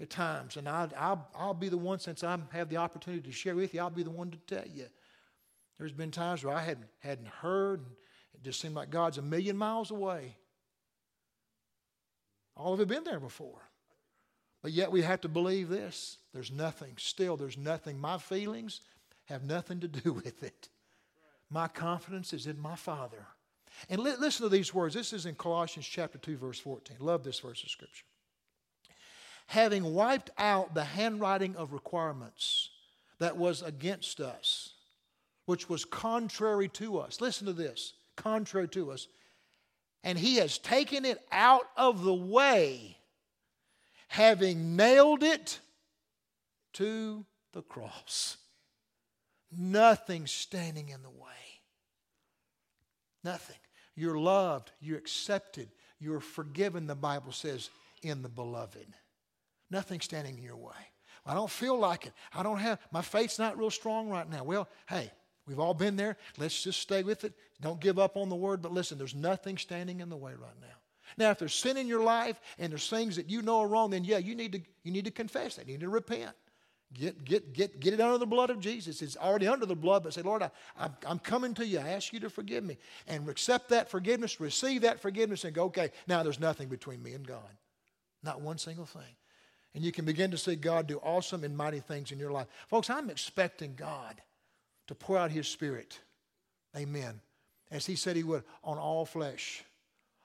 [0.00, 3.32] at times, and I, I'll, I'll be the one, since I have the opportunity to
[3.32, 4.86] share with you, I'll be the one to tell you.
[5.78, 7.86] There's been times where I hadn't, hadn't heard
[8.34, 10.36] it just seemed like God's a million miles away.
[12.56, 13.62] All of it been there before.
[14.62, 16.18] But yet we have to believe this.
[16.34, 17.98] There's nothing, still, there's nothing.
[17.98, 18.80] My feelings
[19.26, 20.68] have nothing to do with it.
[21.48, 23.26] My confidence is in my Father.
[23.88, 24.94] And li- listen to these words.
[24.94, 26.98] This is in Colossians chapter 2, verse 14.
[27.00, 28.04] Love this verse of Scripture.
[29.46, 32.70] Having wiped out the handwriting of requirements
[33.18, 34.74] that was against us,
[35.46, 37.20] which was contrary to us.
[37.20, 39.08] Listen to this contrary to us.
[40.02, 42.96] And he has taken it out of the way,
[44.08, 45.60] having nailed it
[46.74, 48.36] to the cross.
[49.52, 51.26] Nothing standing in the way.
[53.22, 53.56] Nothing.
[53.94, 57.68] You're loved, you're accepted, you're forgiven, the Bible says,
[58.02, 58.86] in the beloved.
[59.70, 60.72] Nothing standing in your way.
[61.26, 62.12] I don't feel like it.
[62.32, 64.42] I don't have, my faith's not real strong right now.
[64.42, 65.10] Well, hey,
[65.50, 66.16] We've all been there.
[66.38, 67.32] Let's just stay with it.
[67.60, 68.62] Don't give up on the word.
[68.62, 70.68] But listen, there's nothing standing in the way right now.
[71.18, 73.90] Now, if there's sin in your life and there's things that you know are wrong,
[73.90, 75.66] then yeah, you need to, you need to confess that.
[75.66, 76.36] You need to repent.
[76.94, 79.02] Get, get, get, get it under the blood of Jesus.
[79.02, 81.80] It's already under the blood, but say, Lord, I, I'm, I'm coming to you.
[81.80, 82.78] I ask you to forgive me.
[83.08, 87.14] And accept that forgiveness, receive that forgiveness, and go, okay, now there's nothing between me
[87.14, 87.56] and God.
[88.22, 89.16] Not one single thing.
[89.74, 92.46] And you can begin to see God do awesome and mighty things in your life.
[92.68, 94.22] Folks, I'm expecting God
[94.90, 96.00] to pour out His Spirit.
[96.76, 97.20] Amen.
[97.70, 99.62] As He said He would on all flesh,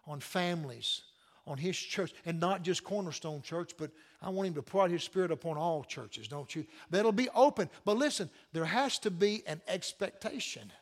[0.08, 1.04] on families,
[1.46, 3.92] on His church, and not just Cornerstone Church, but
[4.24, 6.66] I want Him to pour out His Spirit upon all churches, don't you?
[6.90, 7.70] That'll be open.
[7.86, 10.74] But listen, there has to be an expectation,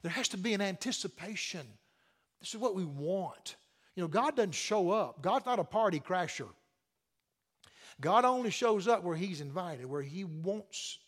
[0.00, 1.66] there has to be an anticipation.
[2.40, 3.56] This is what we want.
[3.96, 6.48] You know, God doesn't show up, God's not a party crasher.
[8.00, 11.00] God only shows up where He's invited, where He wants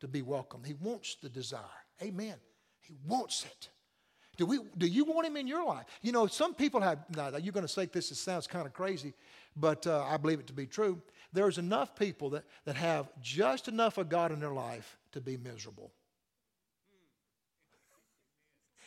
[0.00, 0.66] to be welcomed.
[0.66, 1.60] He wants the desire.
[2.02, 2.34] Amen.
[2.80, 3.68] He wants it.
[4.36, 5.84] Do, we, do you want him in your life?
[6.00, 8.72] You know, some people have, now you're going to say this, it sounds kind of
[8.72, 9.12] crazy,
[9.54, 11.00] but uh, I believe it to be true.
[11.32, 15.36] There's enough people that, that have just enough of God in their life to be
[15.36, 15.92] miserable.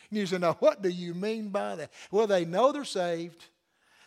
[0.09, 1.91] You say, now what do you mean by that?
[2.11, 3.45] Well, they know they're saved,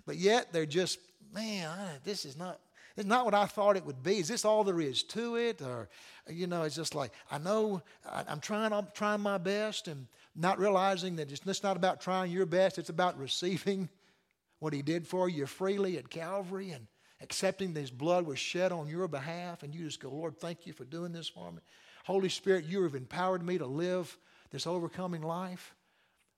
[0.04, 1.00] but yet they're just,
[1.32, 1.70] man,
[2.04, 2.60] this is not
[2.96, 4.18] it's not what I thought it would be.
[4.18, 5.60] Is this all there is to it?
[5.60, 5.88] Or,
[6.28, 10.06] you know, it's just like, I know I, am trying, I'm trying my best and
[10.34, 13.90] not realizing that it's, it's not about trying your best, it's about receiving
[14.60, 16.86] what He did for you freely at Calvary and
[17.20, 19.62] accepting that His blood was shed on your behalf.
[19.62, 21.58] And you just go, Lord, thank you for doing this for me.
[22.06, 24.16] Holy Spirit, you have empowered me to live
[24.50, 25.74] this overcoming life.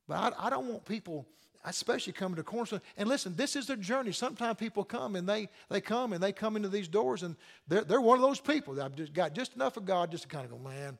[0.08, 1.28] But I, I don't want people
[1.64, 2.80] especially coming to Cornerstone.
[2.96, 4.12] And listen, this is their journey.
[4.12, 7.84] Sometimes people come and they, they come and they come into these doors and they're,
[7.84, 10.28] they're one of those people that I've just got just enough of God just to
[10.28, 10.98] kind of go, man,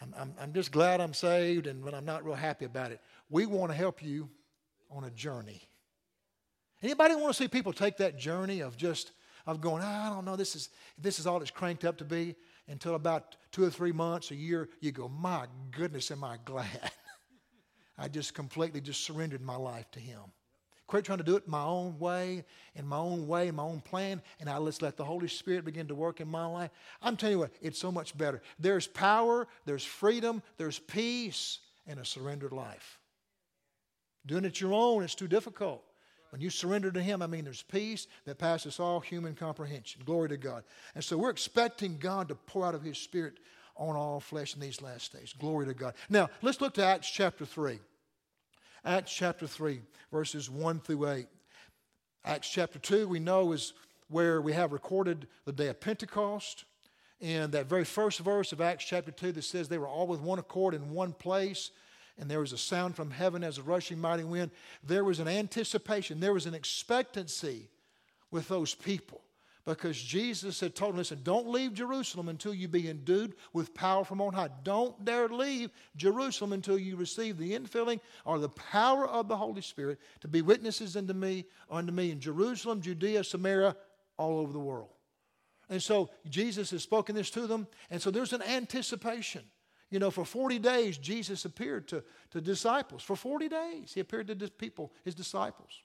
[0.00, 3.00] I'm, I'm, I'm just glad I'm saved and but I'm not real happy about it.
[3.30, 4.28] We want to help you
[4.90, 5.62] on a journey.
[6.82, 9.12] Anybody want to see people take that journey of just
[9.46, 12.04] of going, oh, I don't know, this is this is all it's cranked up to
[12.04, 12.34] be
[12.68, 16.92] until about two or three months, a year, you go, my goodness, am I glad?
[17.98, 20.20] I just completely just surrendered my life to Him.
[20.86, 24.20] Quit trying to do it my own way, in my own way, my own plan,
[24.40, 26.70] and I just let the Holy Spirit begin to work in my life.
[27.00, 28.42] I'm telling you what, it's so much better.
[28.58, 32.98] There's power, there's freedom, there's peace in a surrendered life.
[34.26, 35.82] Doing it your own, it's too difficult.
[36.30, 40.02] When you surrender to Him, I mean, there's peace that passes all human comprehension.
[40.04, 40.64] Glory to God.
[40.94, 43.38] And so we're expecting God to pour out of His Spirit
[43.76, 45.34] on all flesh in these last days.
[45.38, 45.94] Glory to God.
[46.08, 47.78] Now, let's look to Acts chapter 3.
[48.84, 49.80] Acts chapter 3,
[50.10, 51.26] verses 1 through 8.
[52.24, 53.72] Acts chapter 2, we know, is
[54.08, 56.64] where we have recorded the day of Pentecost.
[57.20, 60.20] And that very first verse of Acts chapter 2 that says they were all with
[60.20, 61.70] one accord in one place,
[62.18, 64.50] and there was a sound from heaven as a rushing mighty wind.
[64.82, 67.68] There was an anticipation, there was an expectancy
[68.30, 69.22] with those people
[69.64, 74.04] because Jesus had told them, listen, don't leave Jerusalem until you be endued with power
[74.04, 74.50] from on high.
[74.64, 79.62] Don't dare leave Jerusalem until you receive the infilling or the power of the Holy
[79.62, 83.76] Spirit to be witnesses unto me, unto me in Jerusalem, Judea, Samaria,
[84.16, 84.90] all over the world.
[85.68, 89.42] And so Jesus has spoken this to them, and so there's an anticipation.
[89.90, 93.02] You know, for 40 days, Jesus appeared to, to disciples.
[93.02, 95.82] For 40 days, he appeared to people, his disciples.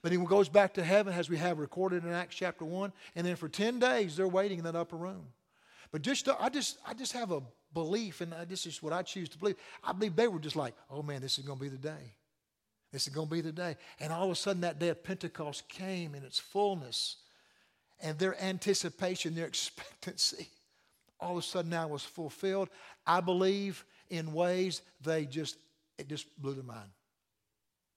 [0.00, 2.92] But he goes back to heaven as we have recorded in Acts chapter 1.
[3.14, 5.26] And then for 10 days, they're waiting in that upper room.
[5.90, 7.42] But just, I just, I just have a
[7.74, 9.56] belief, and this is what I choose to believe.
[9.84, 12.14] I believe they were just like, oh man, this is going to be the day.
[12.92, 13.76] This is going to be the day.
[14.00, 17.16] And all of a sudden, that day of Pentecost came in its fullness.
[18.00, 20.48] And their anticipation, their expectancy,
[21.20, 22.68] all of a sudden now was fulfilled.
[23.06, 25.56] I believe in ways they just,
[25.98, 26.90] it just blew their mind.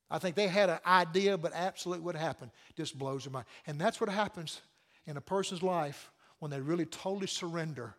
[0.10, 3.46] I think they had an idea, but absolutely what happened just blows their mind.
[3.66, 4.62] And that's what happens
[5.08, 7.96] in a person's life when they really totally surrender.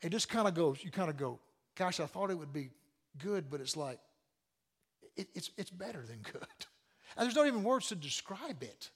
[0.00, 1.38] It just kind of goes, you kind of go,
[1.76, 2.70] gosh, I thought it would be
[3.18, 3.98] good, but it's like,
[5.16, 6.46] it, it's, it's better than good.
[7.14, 8.88] And there's not even words to describe it.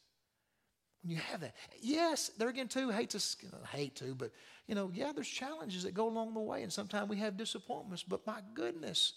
[1.03, 1.55] When you have that.
[1.83, 3.23] Yes, there again, too, hate to,
[3.71, 4.31] hate to, but,
[4.67, 8.03] you know, yeah, there's challenges that go along the way, and sometimes we have disappointments,
[8.03, 9.13] but my goodness,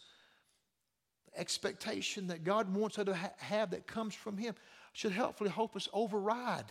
[1.40, 4.56] expectation that God wants us to ha- have that comes from Him
[4.94, 6.66] should helpfully help us override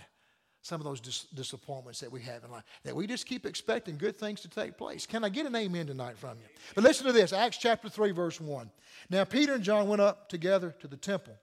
[0.62, 2.64] some of those dis- disappointments that we have in life.
[2.85, 5.07] That we just keep expecting good things to take place.
[5.07, 6.48] Can I get an amen tonight from you?
[6.74, 8.70] But listen to this Acts chapter 3, verse 1.
[9.11, 11.35] Now, Peter and John went up together to the temple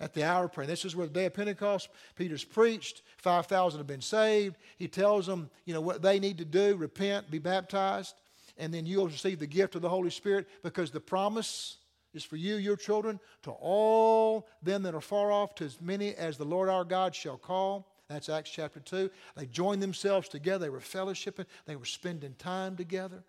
[0.00, 0.66] at the hour of prayer.
[0.66, 3.02] This is where the day of Pentecost, Peter's preached.
[3.18, 4.56] 5,000 have been saved.
[4.76, 8.14] He tells them, you know, what they need to do repent, be baptized.
[8.56, 11.78] and then you'll receive the gift of the Holy Spirit because the promise
[12.14, 16.14] is for you, your children, to all them that are far off, to as many
[16.14, 17.90] as the Lord our God shall call.
[18.08, 19.10] That's Acts chapter 2.
[19.36, 20.66] They joined themselves together.
[20.66, 21.46] They were fellowshipping.
[21.66, 23.24] They were spending time together.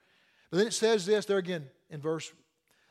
[0.51, 2.31] But then it says this there again in verse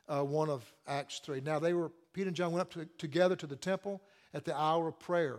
[0.09, 1.40] uh, 1 of Acts 3.
[1.40, 4.00] Now they were, Peter and John went up to, together to the temple
[4.33, 5.38] at the hour of prayer,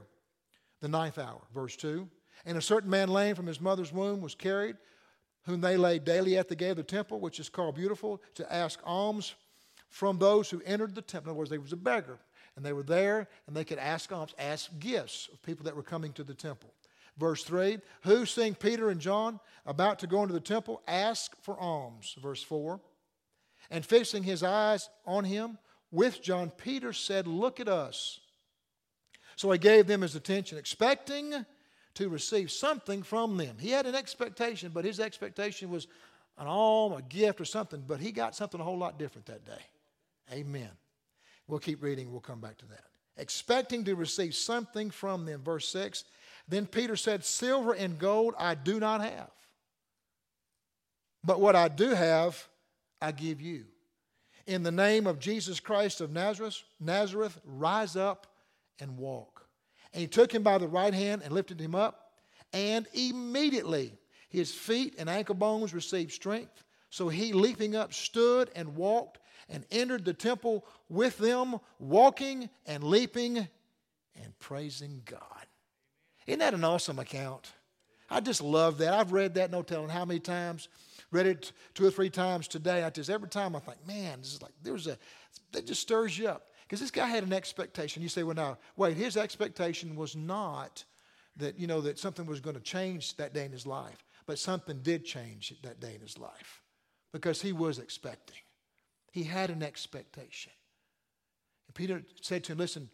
[0.81, 2.07] the ninth hour, verse 2.
[2.45, 4.77] And a certain man lame from his mother's womb was carried,
[5.43, 8.53] whom they laid daily at the gate of the temple, which is called Beautiful, to
[8.53, 9.35] ask alms
[9.89, 11.29] from those who entered the temple.
[11.29, 12.19] In other words, they was a beggar.
[12.55, 15.83] And they were there, and they could ask alms, ask gifts of people that were
[15.83, 16.73] coming to the temple.
[17.17, 21.59] Verse 3 Who, seeing Peter and John about to go into the temple, asked for
[21.59, 22.15] alms.
[22.21, 22.79] Verse 4
[23.69, 25.57] And fixing his eyes on him
[25.91, 28.19] with John, Peter said, Look at us.
[29.35, 31.45] So he gave them his attention, expecting
[31.95, 33.57] to receive something from them.
[33.59, 35.87] He had an expectation, but his expectation was
[36.37, 39.45] an alm, a gift, or something, but he got something a whole lot different that
[39.45, 39.61] day.
[40.31, 40.69] Amen.
[41.47, 42.83] We'll keep reading, we'll come back to that.
[43.17, 45.41] Expecting to receive something from them.
[45.43, 46.03] Verse 6
[46.47, 49.31] Then Peter said, Silver and gold I do not have,
[51.23, 52.47] but what I do have,
[53.01, 53.65] I give you.
[54.47, 58.27] In the name of Jesus Christ of Nazareth, Nazareth, rise up
[58.79, 59.47] and walk.
[59.93, 62.11] And he took him by the right hand and lifted him up,
[62.53, 63.93] and immediately
[64.29, 66.63] his feet and ankle bones received strength.
[66.89, 72.83] So he, leaping up, stood and walked and entered the temple with them, walking and
[72.83, 75.45] leaping and praising God.
[76.27, 77.51] Isn't that an awesome account?
[78.09, 78.93] I just love that.
[78.93, 80.69] I've read that no telling how many times.
[81.11, 82.83] Read it two or three times today.
[82.83, 84.97] I just every time I think, man, this is like there's a
[85.51, 86.47] that just stirs you up.
[86.63, 88.01] Because this guy had an expectation.
[88.01, 90.83] You say, well, now, wait, his expectation was not
[91.37, 94.39] that, you know, that something was going to change that day in his life, but
[94.39, 96.63] something did change that day in his life
[97.11, 98.37] because he was expecting.
[99.15, 100.51] He had an expectation.
[101.69, 102.89] And Peter said to him, listen,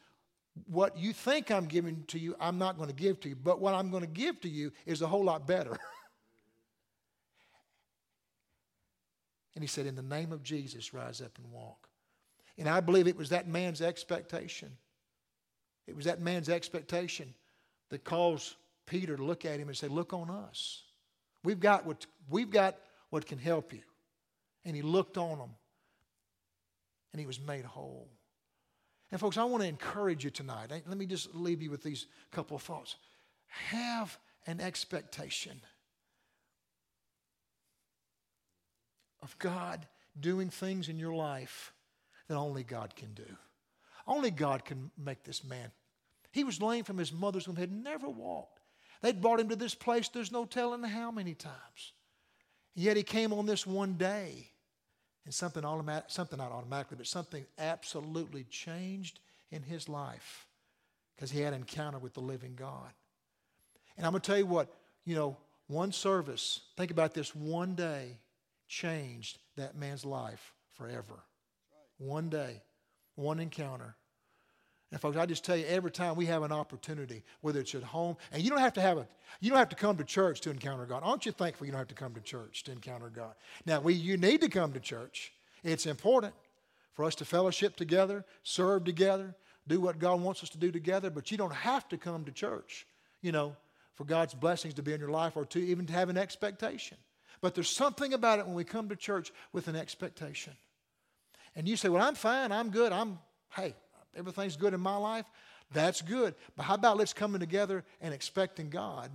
[0.68, 3.60] what you think I'm giving to you, I'm not going to give to you, but
[3.60, 5.72] what I'm going to give to you is a whole lot better.
[9.56, 11.90] and he said, In the name of Jesus, rise up and walk.
[12.56, 14.78] And I believe it was that man's expectation.
[15.88, 17.34] It was that man's expectation
[17.90, 20.84] that caused Peter to look at him and say, Look on us.
[21.44, 22.78] We've got what, we've got
[23.10, 23.82] what can help you.
[24.66, 25.56] And he looked on them
[27.12, 28.10] and he was made whole.
[29.12, 30.72] And, folks, I want to encourage you tonight.
[30.72, 32.96] Let me just leave you with these couple of thoughts.
[33.48, 35.60] Have an expectation
[39.22, 39.86] of God
[40.20, 41.74] doing things in your life
[42.28, 43.38] that only God can do.
[44.08, 45.72] Only God can make this man.
[46.32, 48.62] He was lame from his mother's womb, had never walked.
[49.02, 51.94] They'd brought him to this place, there's no telling how many times.
[52.74, 54.52] Yet he came on this one day,
[55.26, 59.20] and something, automatic, something not automatically, but something absolutely changed
[59.52, 60.48] in his life
[61.16, 62.92] because he had an encounter with the living God.
[63.98, 64.74] And I'm going to tell you what,
[65.06, 68.18] you know, one service, think about this, one day
[68.68, 71.24] changed that man's life forever.
[71.98, 72.62] One day,
[73.16, 73.96] one encounter.
[74.92, 77.84] And folks, I just tell you, every time we have an opportunity, whether it's at
[77.84, 79.08] home, and you don't have to have a,
[79.40, 81.02] you don't have to come to church to encounter God.
[81.04, 83.34] Aren't you thankful you don't have to come to church to encounter God?
[83.66, 85.32] Now, we, you need to come to church.
[85.64, 86.34] It's important
[86.94, 89.34] for us to fellowship together, serve together,
[89.68, 91.10] do what God wants us to do together.
[91.10, 92.86] But you don't have to come to church,
[93.22, 93.56] you know,
[93.96, 96.98] for God's blessings to be in your life or to even to have an expectation.
[97.40, 100.54] But there's something about it when we come to church with an expectation
[101.56, 103.20] and you say, Well, I'm fine, I'm good, I'm,
[103.56, 103.76] hey,
[104.16, 105.26] everything's good in my life,
[105.74, 106.36] that's good.
[106.56, 109.12] But how about let's come together and expecting God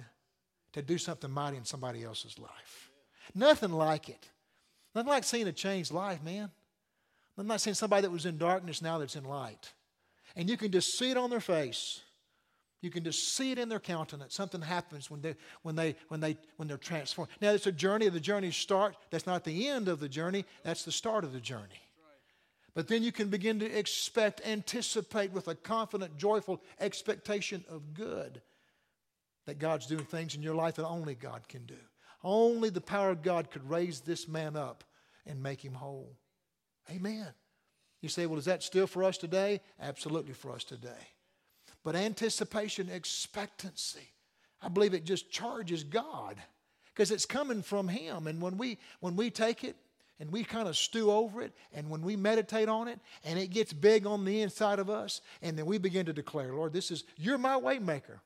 [0.72, 2.90] to do something mighty in somebody else's life?
[3.34, 4.28] Nothing like it.
[4.94, 6.50] Nothing like seeing a changed life, man.
[7.38, 9.72] I'm not seeing somebody that was in darkness now that's in light.
[10.34, 12.00] And you can just see it on their face.
[12.80, 14.34] You can just see it in their countenance.
[14.34, 17.30] Something happens when they when they when they when they're transformed.
[17.40, 18.08] Now it's a journey.
[18.08, 18.96] The journey starts.
[19.10, 20.44] That's not the end of the journey.
[20.62, 21.80] That's the start of the journey.
[22.76, 28.42] But then you can begin to expect, anticipate with a confident, joyful expectation of good
[29.46, 31.78] that God's doing things in your life that only God can do.
[32.22, 34.84] Only the power of God could raise this man up
[35.24, 36.18] and make him whole.
[36.90, 37.28] Amen.
[38.02, 39.62] You say, well, is that still for us today?
[39.80, 40.90] Absolutely for us today.
[41.82, 44.12] But anticipation, expectancy,
[44.60, 46.36] I believe it just charges God
[46.88, 48.26] because it's coming from Him.
[48.26, 49.76] And when we when we take it
[50.18, 53.48] and we kind of stew over it, and when we meditate on it, and it
[53.48, 56.90] gets big on the inside of us, and then we begin to declare, Lord, this
[56.90, 58.20] is, you're my waymaker.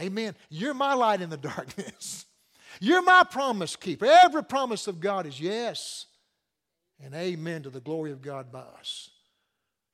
[0.00, 0.34] Amen.
[0.48, 2.26] You're my light in the darkness.
[2.80, 4.06] You're my promise keeper.
[4.06, 6.06] Every promise of God is yes
[7.02, 9.10] and amen to the glory of God by us.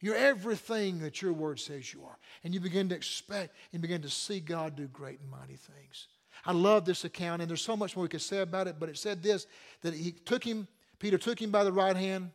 [0.01, 2.19] You're everything that your word says you are.
[2.45, 6.09] And you begin to expect and begin to see God do great and mighty things.
[6.47, 8.89] I love this account, and there's so much more we could say about it, but
[8.89, 9.47] it said this
[9.83, 10.69] that he took him,
[10.99, 12.31] Peter took him by the right hand,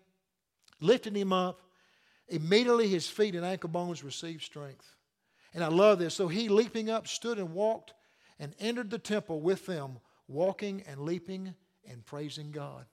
[0.81, 1.61] lifted him up.
[2.27, 4.95] Immediately his feet and ankle bones received strength.
[5.53, 6.13] And I love this.
[6.13, 7.93] So he, leaping up, stood and walked
[8.39, 11.53] and entered the temple with them, walking and leaping
[11.89, 12.85] and praising God.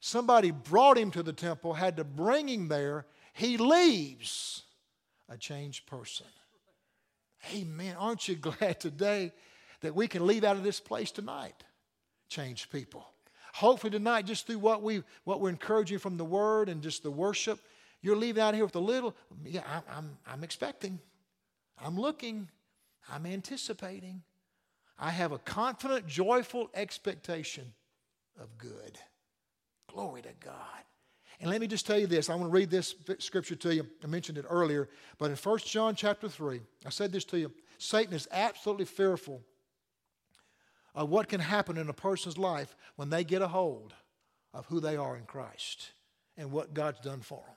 [0.00, 3.06] Somebody brought him to the temple, had to bring him there.
[3.32, 4.62] He leaves
[5.28, 6.26] a changed person.
[7.54, 7.96] Amen.
[7.98, 9.32] Aren't you glad today
[9.86, 11.64] that we can leave out of this place tonight?
[12.28, 13.06] change people.
[13.54, 17.10] Hopefully tonight, just through what we what we're encouraging from the Word and just the
[17.10, 17.58] worship,
[18.02, 19.14] you're leaving out here with a little.
[19.44, 21.00] Yeah, I, I'm I'm expecting.
[21.78, 22.48] I'm looking.
[23.10, 24.22] I'm anticipating.
[24.98, 27.72] I have a confident, joyful expectation
[28.40, 28.98] of good.
[29.92, 30.56] Glory to God.
[31.38, 32.30] And let me just tell you this.
[32.30, 33.86] I want to read this scripture to you.
[34.02, 37.52] I mentioned it earlier, but in 1 John chapter 3, I said this to you.
[37.76, 39.42] Satan is absolutely fearful
[40.96, 43.92] of what can happen in a person's life when they get a hold
[44.54, 45.92] of who they are in Christ
[46.36, 47.56] and what God's done for them.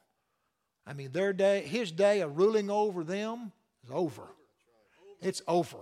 [0.85, 4.23] I mean, their day, his day of ruling over them is over.
[5.21, 5.77] It's over.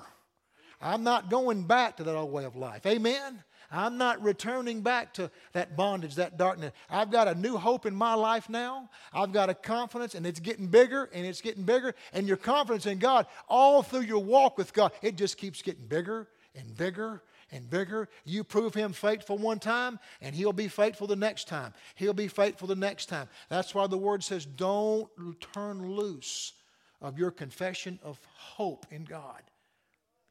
[0.79, 2.85] I'm not going back to that old way of life.
[2.85, 3.43] Amen.
[3.71, 6.71] I'm not returning back to that bondage, that darkness.
[6.89, 8.89] I've got a new hope in my life now.
[9.11, 11.95] I've got a confidence, and it's getting bigger and it's getting bigger.
[12.13, 15.85] And your confidence in God, all through your walk with God, it just keeps getting
[15.87, 18.09] bigger and bigger and bigger.
[18.25, 21.73] You prove him faithful one time, and he'll be faithful the next time.
[21.95, 23.29] He'll be faithful the next time.
[23.49, 25.09] That's why the word says, don't
[25.53, 26.53] turn loose
[27.01, 29.41] of your confession of hope in God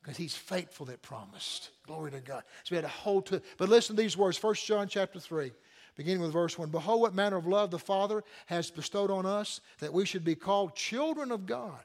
[0.06, 1.70] because he's faithful that promised.
[1.84, 2.44] Glory to God.
[2.62, 3.42] So we had to hold to.
[3.58, 4.40] But listen to these words.
[4.40, 5.50] 1 John chapter 3,
[5.96, 6.70] beginning with verse 1.
[6.70, 10.36] Behold, what manner of love the Father has bestowed on us, that we should be
[10.36, 11.80] called children of God.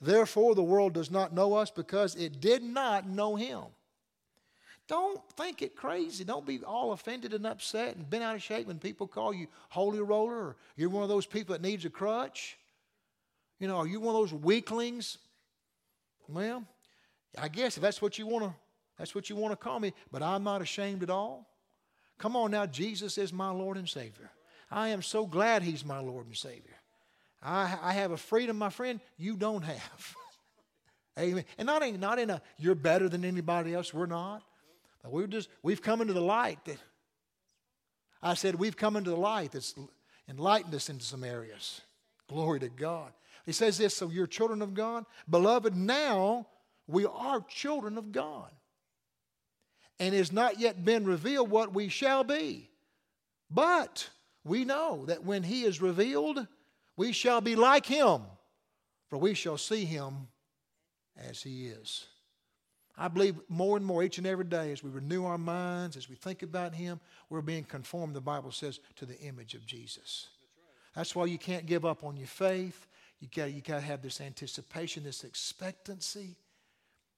[0.00, 3.64] Therefore, the world does not know us because it did not know him.
[4.88, 6.24] Don't think it crazy.
[6.24, 9.46] Don't be all offended and upset and bent out of shape when people call you
[9.68, 12.56] holy roller or you're one of those people that needs a crutch.
[13.60, 15.18] You know, are you one of those weaklings?
[16.26, 16.64] Well,
[17.36, 18.54] I guess if that's what you want to,
[18.98, 21.46] that's what you want to call me, but I'm not ashamed at all.
[22.16, 24.30] Come on now, Jesus is my Lord and Savior.
[24.70, 26.76] I am so glad He's my Lord and Savior.
[27.42, 30.14] I, I have a freedom, my friend, you don't have.
[31.18, 31.44] Amen.
[31.58, 33.92] And not in, not in a you're better than anybody else.
[33.92, 34.42] We're not.
[35.10, 36.78] We're just we've come into the light that
[38.22, 39.74] I said we've come into the light that's
[40.28, 41.80] enlightened us into some areas.
[42.28, 43.12] Glory to God.
[43.46, 45.06] He says this, so you're children of God.
[45.30, 46.46] Beloved, now
[46.86, 48.50] we are children of God.
[49.98, 52.70] And it has not yet been revealed what we shall be.
[53.50, 54.10] But
[54.44, 56.46] we know that when He is revealed,
[56.96, 58.22] we shall be like Him,
[59.08, 60.28] for we shall see Him
[61.16, 62.06] as He is.
[63.00, 66.08] I believe more and more each and every day as we renew our minds, as
[66.08, 66.98] we think about Him,
[67.30, 70.26] we're being conformed, the Bible says, to the image of Jesus.
[70.96, 72.86] That's why you can't give up on your faith.
[73.20, 76.36] You got you to have this anticipation, this expectancy.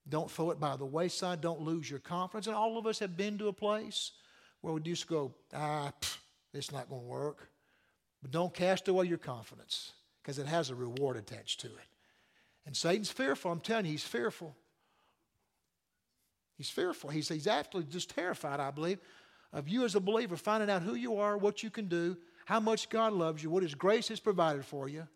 [0.06, 1.40] Don't throw it by the wayside.
[1.40, 2.46] Don't lose your confidence.
[2.46, 4.12] And all of us have been to a place
[4.60, 6.18] where we just go, ah, pff,
[6.52, 7.48] it's not going to work.
[8.20, 11.88] But don't cast away your confidence because it has a reward attached to it.
[12.66, 13.50] And Satan's fearful.
[13.50, 14.54] I'm telling you, he's fearful.
[16.60, 17.08] He's fearful.
[17.08, 18.98] He's, he's actually just terrified, I believe,
[19.50, 22.60] of you as a believer finding out who you are, what you can do, how
[22.60, 25.08] much God loves you, what His grace has provided for you,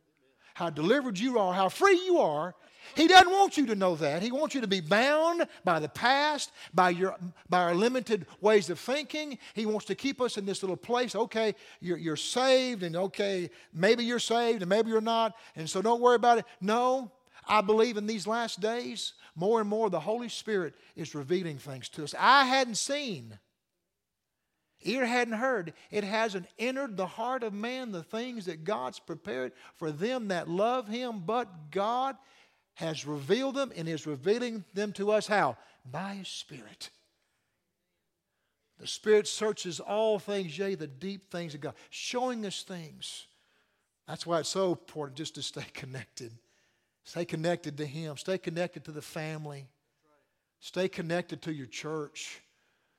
[0.55, 2.55] how delivered you are, how free you are,
[2.95, 4.23] he doesn't want you to know that.
[4.23, 7.15] He wants you to be bound by the past, by, your,
[7.51, 9.39] by our limited ways of thinking.
[9.53, 11.15] He wants to keep us in this little place.
[11.15, 15.83] Okay, you're, you're saved, and okay, maybe you're saved, and maybe you're not, and so
[15.83, 16.47] don't worry about it.
[16.63, 17.13] No,
[17.47, 21.89] I believe in these last days, more and more the Holy Spirit is revealing things
[21.91, 22.15] to us.
[22.19, 23.39] I hadn't seen,
[24.83, 29.53] ear hadn't heard, it hasn't entered the heart of man the things that God's prepared
[29.77, 32.17] for them that love Him, but God
[32.75, 35.57] has revealed them and is revealing them to us how?
[35.91, 36.91] By His Spirit.
[38.79, 43.27] The Spirit searches all things, yea, the deep things of God, showing us things.
[44.07, 46.33] That's why it's so important just to stay connected.
[47.05, 48.17] Stay connected to Him.
[48.17, 49.69] Stay connected to the family.
[50.61, 52.41] Stay connected to your church.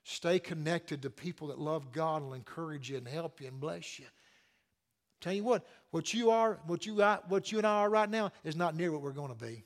[0.04, 3.60] Stay connected to people that love God and will encourage you and help you and
[3.60, 4.06] bless you.
[5.20, 6.98] Tell you what, what you are, what you,
[7.28, 9.64] what you and I are right now is not near what we're going to be.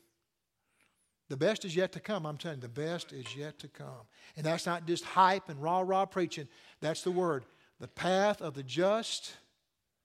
[1.28, 2.26] The best is yet to come.
[2.26, 4.08] I'm telling you, the best is yet to come.
[4.38, 6.48] And that's not just hype and rah rah preaching.
[6.80, 7.46] That's the word.
[7.80, 9.34] The path of the just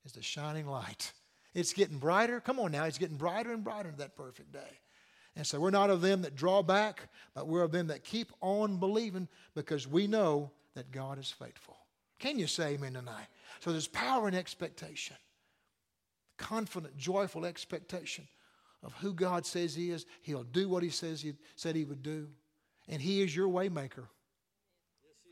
[0.05, 1.13] is the shining light.
[1.55, 2.41] It's getting brighter.
[2.41, 4.81] Come on now, it's getting brighter and brighter that perfect day.
[5.37, 8.33] And so we're not of them that draw back, but we're of them that keep
[8.41, 11.77] on believing because we know that God is faithful.
[12.19, 13.27] Can you say amen tonight?
[13.61, 15.17] So there's power in expectation,
[16.37, 18.29] confident, joyful expectation
[18.83, 20.07] of who God says He is.
[20.23, 22.29] He'll do what He says He said He would do,
[22.89, 24.07] and He is your waymaker.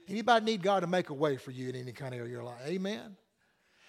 [0.09, 2.61] Anybody need God to make a way for you in any kind of your life?
[2.66, 3.16] Amen.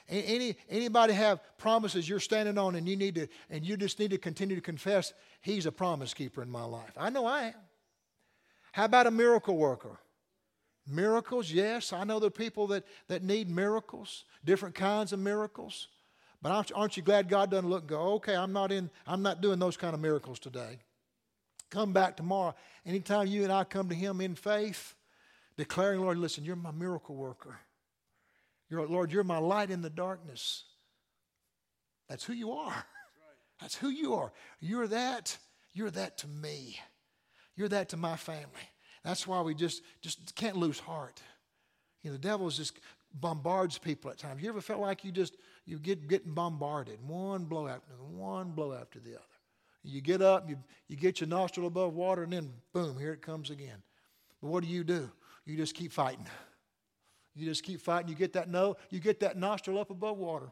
[0.10, 4.12] Any, anybody have promises you're standing on and you need to and you just need
[4.12, 6.91] to continue to confess he's a promise keeper in my life.
[6.97, 7.54] I know I am.
[8.74, 9.99] How about a miracle worker?
[10.88, 11.93] Miracles, yes.
[11.93, 15.88] I know there are people that, that need miracles, different kinds of miracles.
[16.41, 19.39] But aren't, you glad God doesn't look and go, okay, I'm not in, I'm not
[19.39, 20.80] doing those kind of miracles today.
[21.70, 22.54] Come back tomorrow.
[22.86, 24.93] Anytime you and I come to Him in faith,
[25.56, 27.58] declaring, Lord, listen, you're my miracle worker.
[28.74, 30.64] You're, Lord, you're my light in the darkness.
[32.10, 32.86] That's who you are.
[33.62, 34.34] That's who you are.
[34.60, 35.38] You're that.
[35.74, 36.80] You're that to me.
[37.56, 38.68] You're that to my family.
[39.04, 41.22] That's why we just, just can't lose heart.
[42.02, 42.80] You know, the devil just
[43.14, 44.42] bombards people at times.
[44.42, 48.74] You ever felt like you just you get getting bombarded, one blow after one blow
[48.74, 49.24] after the other.
[49.84, 50.58] You get up, you,
[50.88, 53.84] you get your nostril above water, and then boom, here it comes again.
[54.42, 55.12] But what do you do?
[55.46, 56.26] You just keep fighting.
[57.36, 58.10] You just keep fighting.
[58.10, 60.50] You get that no, you get that nostril up above water,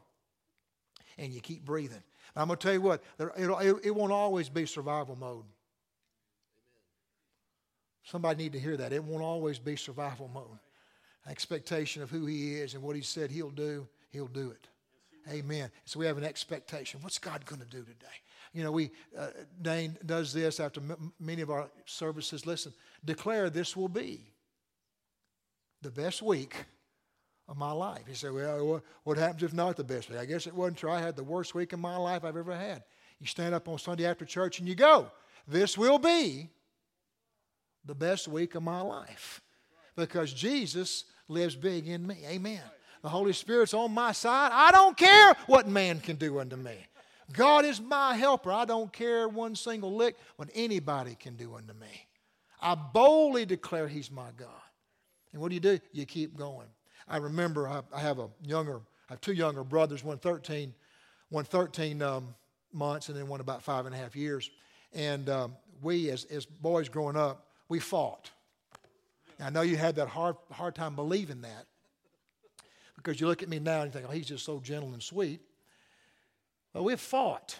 [1.18, 2.02] and you keep breathing.
[2.34, 5.44] I'm going to tell you what, it, won't always be survival mode.
[8.04, 8.92] Somebody need to hear that.
[8.92, 10.58] It won't always be survival mode.
[11.28, 14.66] Expectation of who He is and what He said He'll do, He'll do it.
[15.30, 15.70] Amen.
[15.84, 17.00] So we have an expectation.
[17.00, 18.06] What's God going to do today?
[18.52, 19.28] You know, we uh,
[19.60, 22.44] Dane does this after m- many of our services.
[22.44, 22.72] Listen,
[23.04, 24.31] declare this will be
[25.82, 26.54] the best week
[27.48, 28.02] of my life.
[28.06, 30.18] He said, Well, what happens if not the best week?
[30.18, 30.90] I guess it wasn't true.
[30.90, 32.82] I had the worst week of my life I've ever had.
[33.18, 35.10] You stand up on Sunday after church and you go,
[35.46, 36.48] This will be
[37.84, 39.42] the best week of my life
[39.96, 42.18] because Jesus lives big in me.
[42.26, 42.62] Amen.
[43.02, 44.50] The Holy Spirit's on my side.
[44.52, 46.76] I don't care what man can do unto me.
[47.32, 48.52] God is my helper.
[48.52, 52.06] I don't care one single lick what anybody can do unto me.
[52.60, 54.48] I boldly declare He's my God.
[55.32, 55.78] And what do you do?
[55.92, 56.66] You keep going.
[57.08, 60.74] I remember I, I have a younger, I have two younger brothers, one 13,
[61.30, 62.34] one 13 um,
[62.72, 64.50] months, and then one about five and a half years.
[64.92, 68.30] And um, we, as, as boys growing up, we fought.
[69.40, 71.66] I know you had that hard, hard time believing that
[72.96, 75.02] because you look at me now and you think, oh, he's just so gentle and
[75.02, 75.40] sweet.
[76.72, 77.58] But we've fought.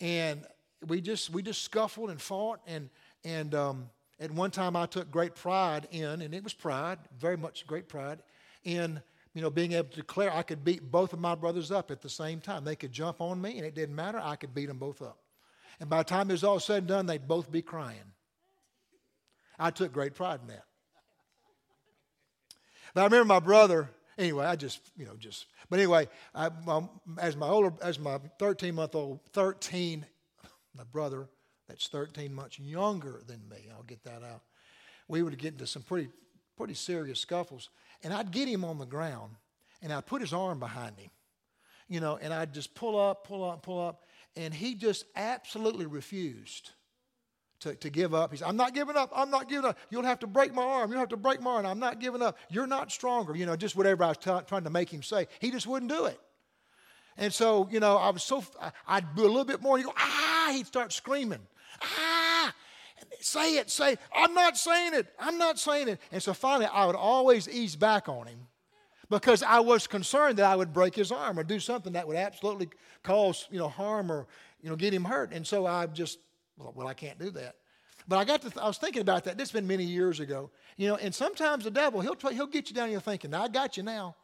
[0.00, 0.44] And
[0.86, 2.60] we just, we just scuffled and fought.
[2.66, 2.90] And,
[3.24, 7.38] and um, at one time, I took great pride in, and it was pride, very
[7.38, 8.22] much great pride,
[8.64, 9.00] in
[9.32, 12.02] you know, being able to declare I could beat both of my brothers up at
[12.02, 12.64] the same time.
[12.64, 14.20] They could jump on me, and it didn't matter.
[14.22, 15.18] I could beat them both up.
[15.78, 18.12] And by the time it was all said and done, they'd both be crying.
[19.58, 20.64] I took great pride in that.
[22.92, 23.88] But I remember my brother.
[24.18, 25.46] Anyway, I just you know just.
[25.70, 26.50] But anyway, I,
[27.18, 30.04] as my older as my 13 month old 13,
[30.76, 31.28] my brother
[31.70, 33.68] that's 13 months younger than me.
[33.74, 34.42] I'll get that out.
[35.06, 36.08] We would get into some pretty
[36.56, 37.70] pretty serious scuffles,
[38.02, 39.36] and I'd get him on the ground,
[39.80, 41.10] and I'd put his arm behind him,
[41.88, 44.02] you know, and I'd just pull up, pull up, pull up,
[44.36, 46.72] and he just absolutely refused
[47.60, 48.32] to, to give up.
[48.32, 49.10] He said, I'm not giving up.
[49.14, 49.78] I'm not giving up.
[49.90, 50.90] You'll have to break my arm.
[50.90, 51.66] You'll have to break my arm.
[51.66, 52.36] I'm not giving up.
[52.50, 53.34] You're not stronger.
[53.34, 55.28] You know, just whatever I was t- trying to make him say.
[55.38, 56.20] He just wouldn't do it.
[57.16, 58.42] And so, you know, I was so,
[58.86, 61.46] I'd do a little bit more and he'd go, ah, he'd start screaming,
[63.24, 65.06] say it, say, I'm not saying it.
[65.18, 66.00] I'm not saying it.
[66.12, 68.46] And so finally, I would always ease back on him
[69.08, 72.16] because I was concerned that I would break his arm or do something that would
[72.16, 72.68] absolutely
[73.02, 74.26] cause, you know, harm or,
[74.62, 75.32] you know, get him hurt.
[75.32, 76.18] And so I just
[76.74, 77.56] well, I can't do that.
[78.08, 79.38] But I got to, th- I was thinking about that.
[79.38, 80.50] This has been many years ago.
[80.76, 83.48] You know, and sometimes the devil, he'll, try, he'll get you down here thinking, I
[83.48, 84.16] got you now.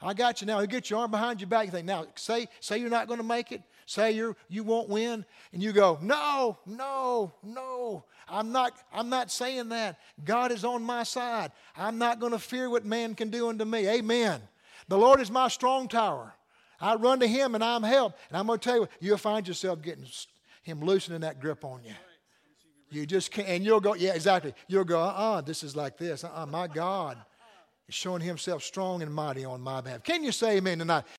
[0.00, 0.58] I got you now.
[0.58, 1.66] He'll get your arm behind your back.
[1.66, 3.62] You think, now, say, say you're not going to make it.
[3.92, 5.26] Say you're, you won't win.
[5.52, 8.04] And you go, no, no, no.
[8.26, 9.98] I'm not, I'm not saying that.
[10.24, 11.52] God is on my side.
[11.76, 13.86] I'm not going to fear what man can do unto me.
[13.86, 14.40] Amen.
[14.88, 16.32] The Lord is my strong tower.
[16.80, 18.18] I run to him and I'm helped.
[18.30, 20.06] And I'm going to tell you, you'll find yourself getting
[20.62, 21.92] him loosening that grip on you.
[22.90, 24.54] You just can't, and you'll go, yeah, exactly.
[24.68, 26.24] You'll go, uh uh this is like this.
[26.24, 27.18] Uh uh my God
[27.88, 30.02] is showing himself strong and mighty on my behalf.
[30.02, 31.04] Can you say amen tonight?